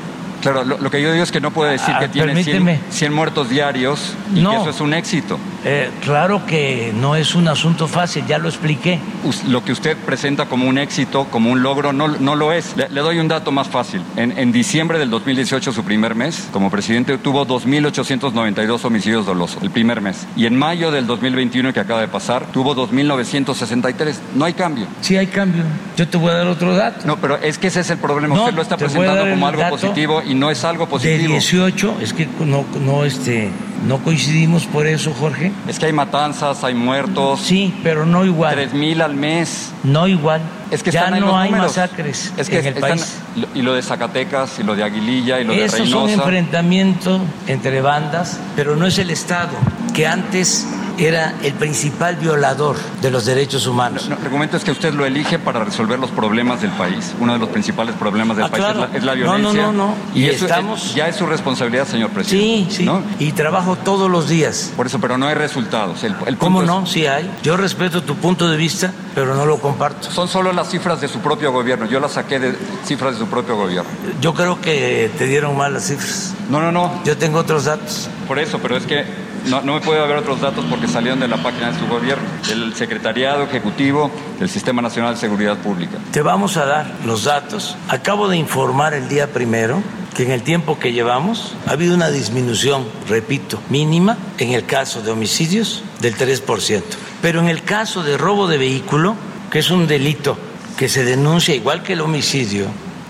Claro, 0.42 0.64
lo, 0.64 0.90
que 0.90 1.02
yo 1.02 1.10
digo 1.12 1.24
es 1.24 1.32
que 1.32 1.40
no 1.40 1.50
puede 1.50 1.72
decir 1.72 1.94
ah, 1.96 2.00
que 2.00 2.08
tiene 2.08 2.80
100, 2.90 3.12
muertos 3.12 3.48
diarios 3.48 4.14
y 4.34 4.44
que 4.44 4.56
eso 4.56 4.70
es 4.70 4.80
un 4.80 4.94
éxito. 4.94 5.38
Eh, 5.64 5.90
claro 6.02 6.46
que 6.46 6.92
no 6.94 7.16
es 7.16 7.34
un 7.34 7.48
asunto 7.48 7.88
fácil, 7.88 8.24
ya 8.26 8.38
lo 8.38 8.48
expliqué. 8.48 9.00
Lo 9.48 9.64
que 9.64 9.72
usted 9.72 9.96
presenta 9.96 10.46
como 10.46 10.68
un 10.68 10.78
éxito, 10.78 11.26
como 11.30 11.50
un 11.50 11.62
logro, 11.62 11.92
no, 11.92 12.08
no 12.08 12.36
lo 12.36 12.52
es. 12.52 12.76
Le, 12.76 12.88
doy 12.88 13.18
un 13.18 13.28
dato 13.28 13.50
más 13.50 13.68
fácil. 13.68 14.02
En, 14.16 14.38
en, 14.38 14.52
diciembre 14.52 14.98
del 14.98 15.10
2018, 15.10 15.72
su 15.72 15.84
primer 15.84 16.14
mes, 16.14 16.48
como 16.52 16.70
presidente, 16.70 17.18
tuvo 17.18 17.46
2.892 17.46 18.84
homicidios 18.84 19.26
dolosos, 19.26 19.62
el 19.62 19.70
primer 19.70 20.00
mes. 20.00 20.26
Y 20.36 20.46
en 20.46 20.56
mayo 20.56 20.90
del 20.90 21.06
2021, 21.06 21.72
que 21.72 21.80
acaba 21.80 22.00
de 22.00 22.08
pasar, 22.08 22.46
tuvo 22.52 22.76
2.963. 22.76 24.14
No 24.34 24.44
hay 24.44 24.52
cambio. 24.52 24.86
Sí 25.00 25.16
hay 25.16 25.26
cambio. 25.26 25.64
Yo 25.98 26.06
te 26.06 26.16
voy 26.16 26.30
a 26.30 26.34
dar 26.34 26.46
otro 26.46 26.76
dato. 26.76 27.04
No, 27.08 27.16
pero 27.16 27.38
es 27.38 27.58
que 27.58 27.66
ese 27.66 27.80
es 27.80 27.90
el 27.90 27.98
problema. 27.98 28.40
usted 28.40 28.54
lo 28.54 28.62
está 28.62 28.76
presentando 28.76 29.28
como 29.28 29.48
algo 29.48 29.68
positivo 29.68 30.22
y 30.24 30.32
no 30.32 30.48
es 30.48 30.62
algo 30.62 30.88
positivo. 30.88 31.22
De 31.22 31.26
18, 31.26 31.96
es 32.00 32.12
que 32.12 32.28
no, 32.38 32.64
no, 32.80 33.04
este, 33.04 33.50
no 33.84 33.98
coincidimos 33.98 34.66
por 34.66 34.86
eso, 34.86 35.12
Jorge. 35.12 35.50
Es 35.66 35.80
que 35.80 35.86
hay 35.86 35.92
matanzas, 35.92 36.62
hay 36.62 36.74
muertos. 36.74 37.40
Sí, 37.40 37.74
pero 37.82 38.06
no 38.06 38.24
igual. 38.24 38.54
Tres 38.54 38.74
mil 38.74 39.02
al 39.02 39.16
mes. 39.16 39.72
No 39.82 40.06
igual. 40.06 40.40
Es 40.70 40.84
que 40.84 40.92
ya 40.92 41.10
no 41.10 41.36
hay 41.36 41.50
masacres 41.50 42.32
es 42.36 42.48
que 42.48 42.60
en 42.60 42.66
el 42.66 42.74
país. 42.74 43.16
Y 43.56 43.62
lo 43.62 43.74
de 43.74 43.82
Zacatecas, 43.82 44.60
y 44.60 44.62
lo 44.62 44.76
de 44.76 44.84
Aguililla, 44.84 45.40
y 45.40 45.44
lo 45.44 45.52
de 45.52 45.66
Reynosa. 45.66 45.82
Es 45.82 45.94
un 45.94 46.10
enfrentamiento 46.10 47.20
entre 47.48 47.80
bandas, 47.80 48.38
pero 48.54 48.76
no 48.76 48.86
es 48.86 48.98
el 48.98 49.10
Estado, 49.10 49.50
que 49.94 50.06
antes 50.06 50.64
era 50.98 51.34
el 51.42 51.54
principal 51.54 52.16
violador 52.16 52.76
de 53.00 53.10
los 53.10 53.24
derechos 53.24 53.66
humanos. 53.66 54.08
No, 54.08 54.16
el 54.16 54.24
argumento 54.24 54.56
es 54.56 54.64
que 54.64 54.72
usted 54.72 54.92
lo 54.92 55.06
elige 55.06 55.38
para 55.38 55.64
resolver 55.64 55.98
los 55.98 56.10
problemas 56.10 56.60
del 56.60 56.72
país. 56.72 57.14
Uno 57.20 57.32
de 57.34 57.38
los 57.38 57.48
principales 57.48 57.94
problemas 57.94 58.36
del 58.36 58.46
ah, 58.46 58.50
país 58.50 58.64
es, 58.94 59.04
la, 59.04 59.14
violencia. 59.14 59.62
No, 59.62 59.72
no, 59.72 59.72
no, 59.72 59.94
Y, 60.14 60.26
estamos... 60.26 60.94
ya 60.94 61.08
es 61.08 61.16
su 61.16 61.26
responsabilidad, 61.26 61.86
señor 61.86 62.10
presidente. 62.10 62.74
Sí, 62.74 62.84
sí. 62.84 62.90
Y 63.18 63.32
trabajo 63.32 63.76
todos 63.76 64.10
los 64.10 64.28
días. 64.28 64.72
Por 64.76 64.86
eso, 64.86 64.98
pero 65.00 65.18
no 65.18 65.26
hay 65.26 65.34
resultados. 65.34 66.02
El, 66.04 66.36
¿Cómo 66.38 66.62
no? 66.62 66.86
Sí 66.86 67.06
hay. 67.06 67.30
Yo 67.42 67.56
respeto 67.56 68.02
tu 68.02 68.16
punto 68.16 68.48
de 68.48 68.56
vista, 68.56 68.92
pero 69.14 69.34
no 69.34 69.46
lo 69.46 69.58
comparto. 69.58 70.10
Son 70.10 70.28
solo 70.28 70.52
las 70.52 70.70
cifras 70.70 71.00
de 71.00 71.08
su 71.08 71.20
propio 71.20 71.52
gobierno. 71.52 71.86
Yo 71.86 72.00
las 72.00 72.12
saqué 72.12 72.38
de 72.38 72.56
cifras 72.84 73.14
de 73.14 73.18
su 73.20 73.26
propio 73.26 73.56
gobierno. 73.56 73.90
Yo 74.20 74.34
creo 74.34 74.60
que 74.60 75.10
te 75.16 75.26
dieron 75.26 75.56
mal 75.56 75.74
las 75.74 75.86
cifras. 75.86 76.34
No, 76.50 76.60
no, 76.60 76.72
no. 76.72 77.02
Yo 77.04 77.16
tengo 77.16 77.38
otros 77.38 77.64
datos. 77.64 78.08
Por 78.26 78.38
eso, 78.38 78.58
pero 78.58 78.76
es 78.76 78.84
que 78.84 79.27
no, 79.48 79.62
me 79.62 79.80
puede 79.80 80.00
haber 80.00 80.16
otros 80.16 80.40
datos 80.40 80.64
porque 80.68 80.88
salieron 80.88 81.20
de 81.20 81.28
la 81.28 81.42
página 81.42 81.72
de 81.72 81.78
su 81.78 81.86
gobierno, 81.86 82.24
del 82.46 82.74
Secretariado 82.74 83.44
Ejecutivo 83.44 84.10
del 84.38 84.48
Sistema 84.48 84.82
Nacional 84.82 85.14
de 85.14 85.20
Seguridad 85.20 85.56
Pública. 85.58 85.98
Te 86.12 86.22
vamos 86.22 86.56
a 86.56 86.64
dar 86.64 86.92
los 87.04 87.24
datos. 87.24 87.76
Acabo 87.88 88.28
de 88.28 88.36
informar 88.36 88.94
el 88.94 89.08
día 89.08 89.32
primero 89.32 89.82
que 90.14 90.24
en 90.24 90.32
el 90.32 90.42
tiempo 90.42 90.78
que 90.78 90.92
llevamos 90.92 91.54
ha 91.66 91.72
habido 91.72 91.94
una 91.94 92.10
disminución, 92.10 92.86
repito, 93.08 93.60
mínima 93.70 94.18
en 94.38 94.52
el 94.52 94.66
caso 94.66 95.00
de 95.02 95.10
homicidios 95.10 95.82
del 96.00 96.16
3%. 96.16 96.82
Pero 97.22 97.40
en 97.40 97.48
el 97.48 97.62
caso 97.62 98.02
de 98.02 98.16
robo 98.16 98.48
de 98.48 98.58
vehículo, 98.58 99.16
que 99.50 99.60
es 99.60 99.70
un 99.70 99.86
delito 99.86 100.36
que 100.76 100.88
se 100.88 101.04
denuncia 101.04 101.54
igual 101.54 101.82
que 101.82 101.94
el 101.94 102.00
homicidio, 102.00 102.66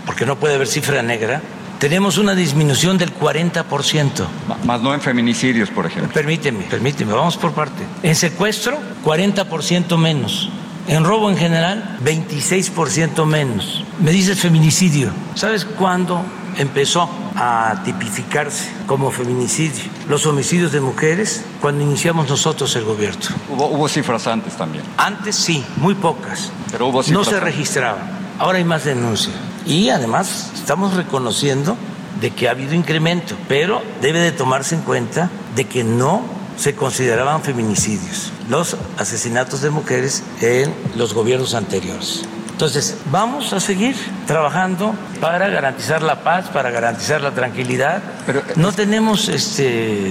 porque 0.06 0.24
no 0.24 0.36
puede 0.36 0.54
haber 0.54 0.68
cifra 0.68 1.02
negra, 1.02 1.42
tenemos 1.78 2.18
una 2.18 2.34
disminución 2.34 2.98
del 2.98 3.14
40%. 3.14 4.26
Más 4.64 4.82
no 4.82 4.94
en 4.94 5.00
feminicidios, 5.00 5.70
por 5.70 5.86
ejemplo. 5.86 6.12
Permíteme, 6.12 6.64
permíteme, 6.64 7.12
vamos 7.12 7.36
por 7.36 7.52
parte. 7.52 7.84
En 8.02 8.14
secuestro, 8.14 8.78
40% 9.04 9.96
menos. 9.96 10.50
En 10.88 11.04
robo 11.04 11.30
en 11.30 11.36
general, 11.36 11.98
26% 12.02 13.26
menos. 13.26 13.84
Me 14.00 14.10
dices 14.10 14.40
feminicidio. 14.40 15.10
¿Sabes 15.34 15.64
cuándo 15.64 16.22
empezó 16.56 17.08
a 17.36 17.82
tipificarse 17.84 18.70
como 18.86 19.10
feminicidio 19.10 19.84
los 20.08 20.26
homicidios 20.26 20.72
de 20.72 20.80
mujeres? 20.80 21.44
Cuando 21.60 21.84
iniciamos 21.84 22.28
nosotros 22.28 22.74
el 22.76 22.84
gobierno. 22.84 23.20
Hubo, 23.50 23.86
cifras 23.88 24.26
antes 24.26 24.56
también. 24.56 24.82
Antes 24.96 25.36
sí, 25.36 25.62
muy 25.76 25.94
pocas. 25.94 26.50
Pero 26.72 26.86
hubo 26.86 27.02
cifras 27.02 27.26
No 27.26 27.30
se 27.30 27.38
registraban. 27.38 28.18
Ahora 28.38 28.58
hay 28.58 28.64
más 28.64 28.84
denuncias. 28.84 29.34
Y 29.68 29.90
además 29.90 30.50
estamos 30.54 30.94
reconociendo 30.94 31.76
de 32.22 32.30
que 32.30 32.48
ha 32.48 32.52
habido 32.52 32.72
incremento, 32.72 33.36
pero 33.48 33.82
debe 34.00 34.18
de 34.18 34.32
tomarse 34.32 34.74
en 34.74 34.80
cuenta 34.80 35.30
de 35.54 35.66
que 35.66 35.84
no 35.84 36.22
se 36.56 36.74
consideraban 36.74 37.42
feminicidios 37.42 38.32
los 38.48 38.78
asesinatos 38.96 39.60
de 39.60 39.70
mujeres 39.70 40.24
en 40.40 40.74
los 40.96 41.12
gobiernos 41.12 41.54
anteriores. 41.54 42.24
Entonces, 42.50 42.96
vamos 43.12 43.52
a 43.52 43.60
seguir 43.60 43.94
trabajando 44.26 44.92
para 45.20 45.48
garantizar 45.48 46.02
la 46.02 46.24
paz, 46.24 46.48
para 46.48 46.72
garantizar 46.72 47.20
la 47.20 47.30
tranquilidad. 47.30 48.02
Pero, 48.26 48.42
no 48.56 48.72
tenemos 48.72 49.28
este, 49.28 50.10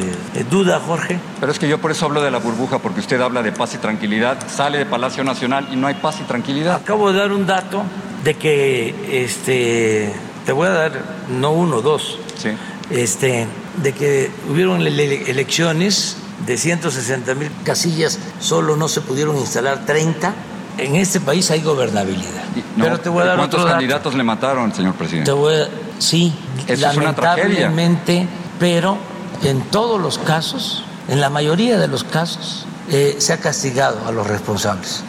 duda, 0.49 0.79
Jorge. 0.79 1.19
Pero 1.41 1.51
es 1.51 1.59
que 1.59 1.67
yo 1.67 1.79
por 1.79 1.91
eso 1.91 2.05
hablo 2.05 2.21
de 2.21 2.31
la 2.31 2.37
burbuja, 2.37 2.79
porque 2.79 3.01
usted 3.01 3.19
habla 3.19 3.43
de 3.43 3.51
paz 3.51 3.73
y 3.73 3.79
tranquilidad, 3.79 4.37
sale 4.47 4.77
de 4.77 4.85
Palacio 4.85 5.25
Nacional 5.25 5.67
y 5.73 5.75
no 5.75 5.87
hay 5.87 5.95
paz 5.95 6.21
y 6.21 6.23
tranquilidad. 6.23 6.75
Acabo 6.75 7.11
de 7.11 7.19
dar 7.19 7.33
un 7.33 7.45
dato 7.45 7.83
de 8.23 8.33
que 8.35 9.23
este 9.25 10.13
te 10.47 10.53
voy 10.53 10.67
a 10.67 10.71
dar 10.71 10.91
no 11.29 11.51
uno, 11.51 11.81
dos. 11.81 12.17
Sí. 12.37 12.51
Este, 12.89 13.47
de 13.83 13.91
que 13.91 14.31
hubieron 14.49 14.81
elecciones 14.81 16.15
de 16.45 16.57
160 16.57 17.35
mil 17.35 17.51
casillas, 17.65 18.17
solo 18.39 18.77
no 18.77 18.87
se 18.87 19.01
pudieron 19.01 19.37
instalar 19.37 19.85
30. 19.85 20.33
En 20.77 20.95
este 20.95 21.19
país 21.19 21.51
hay 21.51 21.61
gobernabilidad. 21.61 22.43
pero 22.77 22.97
te 22.97 23.09
voy 23.09 23.23
a 23.23 23.25
dar 23.25 23.37
¿Cuántos 23.37 23.65
candidatos 23.65 24.15
le 24.15 24.23
mataron, 24.23 24.73
señor 24.73 24.93
presidente? 24.93 25.25
Te 25.25 25.35
voy 25.35 25.55
a, 25.55 25.67
sí, 25.99 26.33
lamentablemente, 26.79 28.25
pero 28.57 28.97
en 29.43 29.61
todos 29.63 29.99
los 29.99 30.17
casos, 30.17 30.85
en 31.09 31.19
la 31.19 31.29
mayoría 31.29 31.77
de 31.77 31.89
los 31.89 32.05
casos, 32.05 32.65
eh, 32.89 33.15
se 33.17 33.33
ha 33.33 33.37
castigado 33.37 34.07
a 34.07 34.11
los 34.13 34.27
responsables. 34.27 35.03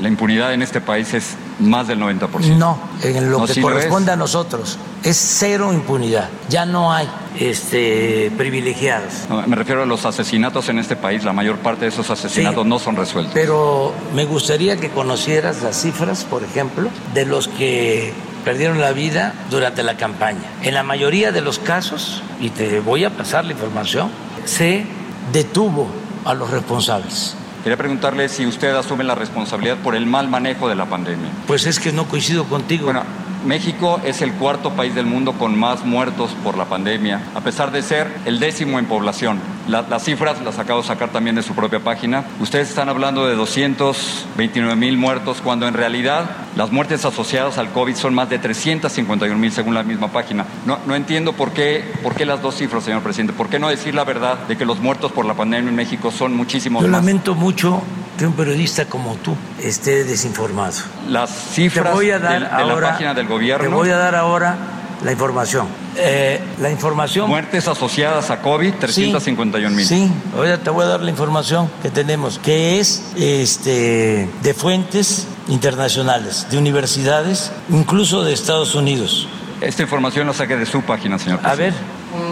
La 0.00 0.08
impunidad 0.08 0.52
en 0.52 0.62
este 0.62 0.80
país 0.80 1.14
es 1.14 1.36
más 1.60 1.88
del 1.88 2.00
90%. 2.00 2.56
No, 2.56 2.78
en 3.02 3.30
lo 3.30 3.44
que 3.44 3.60
corresponde 3.60 4.12
a 4.12 4.16
nosotros 4.16 4.78
es 5.02 5.16
cero 5.16 5.72
impunidad. 5.72 6.28
Ya 6.48 6.66
no 6.66 6.92
hay 6.92 7.08
este, 7.38 8.30
privilegiados. 8.36 9.28
me 9.46 9.56
refiero 9.56 9.82
a 9.82 9.86
los 9.86 10.04
asesinatos 10.04 10.68
en 10.68 10.78
este 10.78 10.96
país. 10.96 11.24
La 11.24 11.32
mayor 11.32 11.58
parte 11.58 11.82
de 11.82 11.88
esos 11.88 12.10
asesinatos 12.10 12.66
no 12.66 12.78
son 12.78 12.96
resueltos. 12.96 13.34
Pero 13.34 13.92
me 14.14 14.24
gustaría 14.24 14.76
que 14.76 14.90
conocieras 14.90 15.62
las 15.62 15.80
cifras, 15.80 16.24
por 16.24 16.42
ejemplo, 16.42 16.90
de 17.14 17.26
los 17.26 17.48
que 17.48 18.12
perdieron 18.44 18.80
la 18.80 18.92
vida 18.92 19.34
durante 19.50 19.82
la 19.82 19.96
campaña. 19.96 20.50
En 20.62 20.74
la 20.74 20.82
mayoría 20.82 21.32
de 21.32 21.40
los 21.40 21.58
casos, 21.58 22.22
y 22.40 22.50
te 22.50 22.80
voy 22.80 23.04
a 23.04 23.10
pasar 23.10 23.44
la 23.44 23.52
información, 23.52 24.10
se 24.44 24.84
detuvo 25.32 25.88
a 26.24 26.34
los 26.34 26.50
responsables. 26.50 27.36
Quería 27.62 27.76
preguntarle 27.76 28.28
si 28.28 28.46
usted 28.46 28.74
asume 28.74 29.04
la 29.04 29.14
responsabilidad 29.14 29.76
por 29.78 29.94
el 29.94 30.06
mal 30.06 30.28
manejo 30.28 30.68
de 30.68 30.74
la 30.74 30.86
pandemia. 30.86 31.28
Pues 31.46 31.66
es 31.66 31.78
que 31.78 31.92
no 31.92 32.06
coincido 32.06 32.44
contigo. 32.44 32.86
Bueno, 32.86 33.02
México 33.44 34.00
es 34.04 34.22
el 34.22 34.32
cuarto 34.34 34.72
país 34.72 34.94
del 34.94 35.06
mundo 35.06 35.34
con 35.34 35.58
más 35.58 35.84
muertos 35.84 36.30
por 36.42 36.56
la 36.56 36.66
pandemia, 36.66 37.20
a 37.34 37.40
pesar 37.40 37.70
de 37.70 37.82
ser 37.82 38.10
el 38.24 38.40
décimo 38.40 38.78
en 38.78 38.86
población. 38.86 39.38
Las 39.68 40.04
cifras 40.04 40.40
las 40.42 40.58
acabo 40.58 40.80
de 40.82 40.88
sacar 40.88 41.10
también 41.10 41.36
de 41.36 41.42
su 41.42 41.54
propia 41.54 41.80
página. 41.80 42.24
Ustedes 42.40 42.68
están 42.68 42.88
hablando 42.88 43.26
de 43.26 43.34
229 43.34 44.76
mil 44.76 44.96
muertos, 44.96 45.40
cuando 45.42 45.68
en 45.68 45.74
realidad 45.74 46.30
las 46.56 46.72
muertes 46.72 47.04
asociadas 47.04 47.58
al 47.58 47.70
COVID 47.70 47.94
son 47.94 48.14
más 48.14 48.28
de 48.30 48.38
351 48.38 49.38
mil 49.38 49.52
según 49.52 49.74
la 49.74 49.82
misma 49.82 50.08
página. 50.08 50.46
No, 50.66 50.78
no 50.86 50.94
entiendo 50.94 51.32
por 51.32 51.52
qué, 51.52 51.84
por 52.02 52.14
qué 52.14 52.26
las 52.26 52.42
dos 52.42 52.56
cifras, 52.56 52.84
señor 52.84 53.02
presidente. 53.02 53.32
¿Por 53.32 53.48
qué 53.48 53.58
no 53.58 53.68
decir 53.68 53.94
la 53.94 54.04
verdad 54.04 54.38
de 54.48 54.56
que 54.56 54.64
los 54.64 54.80
muertos 54.80 55.12
por 55.12 55.24
la 55.24 55.34
pandemia 55.34 55.68
en 55.68 55.76
México 55.76 56.10
son 56.10 56.34
muchísimos 56.34 56.82
Yo 56.82 56.88
más? 56.88 57.00
lamento 57.00 57.34
mucho 57.34 57.82
que 58.18 58.26
un 58.26 58.32
periodista 58.32 58.84
como 58.86 59.14
tú 59.16 59.34
esté 59.62 60.04
desinformado. 60.04 60.74
Las 61.08 61.30
cifras 61.30 61.98
de, 61.98 62.18
la 62.18 62.80
página 62.80 63.14
del 63.14 63.26
gobierno. 63.26 63.68
Te 63.68 63.74
voy 63.74 63.90
a 63.90 63.96
dar 63.96 64.14
ahora 64.14 64.56
la 65.02 65.12
información. 65.12 65.66
Eh, 66.02 66.40
la 66.58 66.70
información. 66.70 67.28
Muertes 67.28 67.68
asociadas 67.68 68.30
a 68.30 68.40
COVID, 68.40 68.74
351 68.74 69.74
mil. 69.74 69.86
Sí, 69.86 70.10
ahora 70.36 70.58
te 70.58 70.70
voy 70.70 70.84
a 70.84 70.88
dar 70.88 71.00
la 71.00 71.10
información 71.10 71.70
que 71.82 71.90
tenemos, 71.90 72.38
que 72.38 72.80
es 72.80 73.12
este, 73.16 74.28
de 74.42 74.54
fuentes 74.54 75.26
internacionales, 75.48 76.46
de 76.50 76.58
universidades, 76.58 77.52
incluso 77.68 78.24
de 78.24 78.32
Estados 78.32 78.74
Unidos. 78.74 79.28
Esta 79.60 79.82
información 79.82 80.26
la 80.26 80.32
saqué 80.32 80.56
de 80.56 80.66
su 80.66 80.82
página, 80.82 81.18
señor. 81.18 81.40
A 81.42 81.54
ver, 81.54 81.74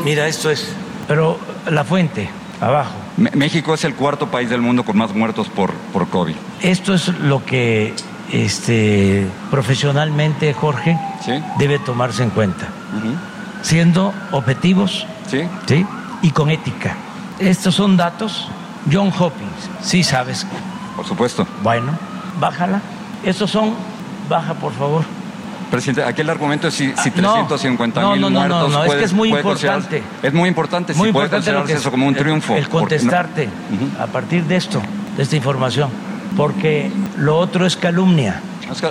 mira, 0.05 0.27
esto 0.27 0.51
es. 0.51 0.69
Pero 1.07 1.39
la 1.71 1.85
fuente 1.85 2.29
abajo. 2.61 2.93
México 3.17 3.75
es 3.75 3.85
el 3.85 3.95
cuarto 3.95 4.31
país 4.31 4.51
del 4.51 4.61
mundo 4.61 4.85
con 4.85 4.97
más 4.97 5.15
muertos 5.15 5.49
por, 5.49 5.73
por 5.93 6.09
COVID. 6.09 6.35
Esto 6.63 6.95
es 6.95 7.09
lo 7.09 7.45
que 7.45 7.95
este, 8.33 9.27
profesionalmente, 9.51 10.53
Jorge, 10.55 10.99
debe 11.59 11.79
tomarse 11.79 12.23
en 12.23 12.31
cuenta, 12.31 12.69
siendo 13.63 14.13
objetivos 14.33 15.07
¿Sí? 15.31 15.43
¿sí? 15.67 15.87
y 16.23 16.31
con 16.31 16.51
ética. 16.51 16.97
Estos 17.39 17.75
son 17.75 17.97
datos, 17.97 18.49
John 18.91 19.13
Hopkins, 19.17 19.71
sí 19.83 20.03
sabes. 20.03 20.47
Por 20.97 21.07
supuesto. 21.07 21.47
Bueno, 21.63 21.93
bájala. 22.41 22.81
Estos 23.25 23.51
son, 23.51 23.75
baja 24.29 24.55
por 24.55 24.73
favor. 24.73 25.05
Presidente, 25.71 26.03
aquí 26.03 26.23
el 26.23 26.31
argumento 26.31 26.69
es 26.69 26.75
si, 26.75 26.93
si 27.03 27.11
350 27.11 28.01
ah, 28.01 28.13
mil 28.13 28.21
no, 28.21 28.31
no, 28.31 28.49
no, 28.49 28.49
No, 28.49 28.69
no, 28.69 28.85
es 28.85 28.95
que 28.95 29.05
es 29.05 29.13
muy 29.13 29.29
importante. 29.29 30.03
Es 30.23 30.33
muy 30.33 30.49
importante 30.49 30.95
si 30.95 31.13
puede 31.13 31.29
considerarse 31.29 31.75
eso 31.75 31.91
como 31.91 32.07
un 32.07 32.15
triunfo. 32.15 32.57
El, 32.57 32.69
contestarte 32.69 33.49
a 34.01 34.07
partir 34.07 34.45
de 34.45 34.57
esto, 34.57 34.81
de 35.17 35.23
esta 35.23 35.37
información, 35.37 35.91
porque 36.37 36.91
lo 37.17 37.39
otro 37.39 37.67
es 37.67 37.77
calumnia. 37.77 38.41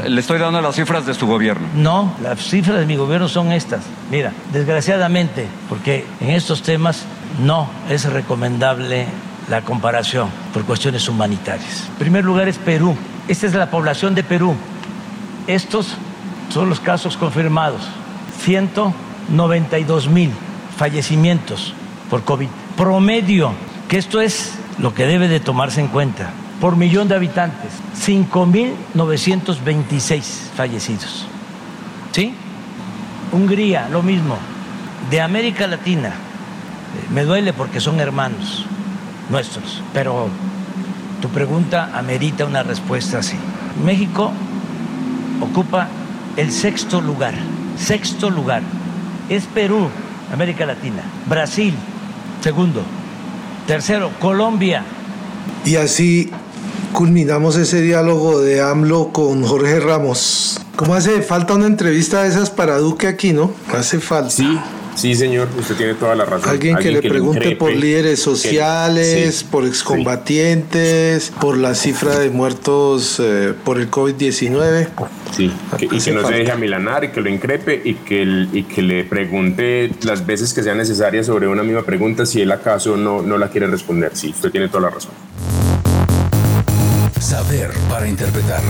Le 0.07 0.21
estoy 0.21 0.39
dando 0.39 0.61
las 0.61 0.75
cifras 0.75 1.05
de 1.05 1.13
su 1.13 1.27
gobierno. 1.27 1.67
No, 1.75 2.13
las 2.21 2.39
cifras 2.39 2.79
de 2.79 2.85
mi 2.85 2.95
gobierno 2.95 3.27
son 3.27 3.51
estas. 3.51 3.83
Mira, 4.11 4.33
desgraciadamente, 4.51 5.47
porque 5.69 6.05
en 6.19 6.31
estos 6.31 6.61
temas 6.61 7.05
no 7.39 7.69
es 7.89 8.05
recomendable 8.11 9.07
la 9.49 9.61
comparación 9.61 10.29
por 10.53 10.65
cuestiones 10.65 11.07
humanitarias. 11.07 11.87
En 11.89 11.95
primer 11.95 12.25
lugar 12.25 12.47
es 12.47 12.57
Perú. 12.57 12.95
Esta 13.27 13.47
es 13.47 13.53
la 13.53 13.69
población 13.69 14.15
de 14.15 14.23
Perú. 14.23 14.55
Estos 15.47 15.95
son 16.49 16.69
los 16.69 16.79
casos 16.79 17.17
confirmados. 17.17 17.81
192 18.43 20.07
mil 20.07 20.31
fallecimientos 20.77 21.73
por 22.09 22.23
COVID. 22.23 22.47
Promedio, 22.75 23.53
que 23.87 23.97
esto 23.97 24.21
es 24.21 24.57
lo 24.77 24.93
que 24.93 25.05
debe 25.05 25.27
de 25.27 25.39
tomarse 25.39 25.81
en 25.81 25.87
cuenta, 25.87 26.31
por 26.59 26.75
millón 26.75 27.07
de 27.07 27.15
habitantes, 27.15 27.71
5.926 28.05 30.21
fallecidos. 30.55 31.27
¿Sí? 32.11 32.33
Hungría, 33.31 33.87
lo 33.89 34.01
mismo. 34.01 34.37
De 35.11 35.21
América 35.21 35.67
Latina, 35.67 36.09
eh, 36.09 36.13
me 37.13 37.23
duele 37.23 37.53
porque 37.53 37.79
son 37.79 37.99
hermanos 37.99 38.65
nuestros, 39.29 39.83
pero 39.93 40.29
tu 41.21 41.29
pregunta 41.29 41.91
amerita 41.93 42.45
una 42.45 42.63
respuesta 42.63 43.19
así. 43.19 43.37
México 43.83 44.31
ocupa 45.41 45.87
el 46.37 46.51
sexto 46.51 47.01
lugar, 47.01 47.33
sexto 47.77 48.29
lugar. 48.29 48.61
Es 49.29 49.45
Perú, 49.45 49.89
América 50.33 50.65
Latina. 50.65 51.03
Brasil, 51.27 51.73
segundo. 52.41 52.81
Tercero, 53.67 54.11
Colombia. 54.19 54.83
Y 55.65 55.75
así 55.75 56.31
culminamos 56.93 57.55
ese 57.57 57.81
diálogo 57.81 58.41
de 58.41 58.61
AMLO 58.61 59.11
con 59.11 59.43
Jorge 59.43 59.79
Ramos. 59.79 60.59
¿Cómo 60.75 60.93
hace 60.93 61.21
falta 61.21 61.53
una 61.53 61.67
entrevista 61.67 62.23
de 62.23 62.29
esas 62.29 62.49
para 62.49 62.77
Duque 62.77 63.07
aquí, 63.07 63.33
no? 63.33 63.51
Hace 63.73 63.99
falta. 63.99 64.29
Sí, 64.29 64.59
Sí, 64.97 65.13
señor, 65.13 65.47
usted 65.59 65.75
tiene 65.75 65.93
toda 65.93 66.15
la 66.15 66.25
razón. 66.25 66.49
Alguien, 66.49 66.75
que 66.77 66.89
le 66.89 67.03
pregunte 67.03 67.55
por 67.55 67.71
líderes 67.71 68.19
sociales, 68.19 69.43
por 69.43 69.63
excombatientes, 69.63 71.31
por 71.39 71.55
la 71.55 71.75
cifra 71.75 72.17
de 72.17 72.31
muertos 72.31 73.19
eh, 73.19 73.53
por 73.63 73.77
el 73.79 73.91
COVID-19. 73.91 74.87
Sí, 75.35 75.53
y 75.79 75.87
que 75.87 76.11
no 76.11 76.27
se 76.27 76.33
deje 76.33 76.51
amilanar 76.51 77.03
y 77.03 77.09
que 77.09 77.21
lo 77.21 77.29
increpe 77.29 77.79
y 77.85 77.93
que, 77.93 78.47
y 78.51 78.63
que 78.63 78.81
le 78.81 79.03
pregunte 79.03 79.91
las 80.01 80.25
veces 80.25 80.51
que 80.51 80.63
sea 80.63 80.73
necesaria 80.73 81.23
sobre 81.23 81.47
una 81.47 81.61
misma 81.61 81.83
pregunta 81.83 82.25
si 82.25 82.41
él 82.41 82.51
acaso 82.51 82.97
no, 82.97 83.21
no 83.21 83.37
la 83.37 83.49
quiere 83.49 83.67
responder. 83.67 84.13
Sí, 84.15 84.29
usted 84.29 84.49
tiene 84.49 84.67
toda 84.67 84.81
la 84.81 84.89
razón. 84.89 85.11
Saber 87.27 87.71
para 87.89 88.07
interpretar. 88.07 88.61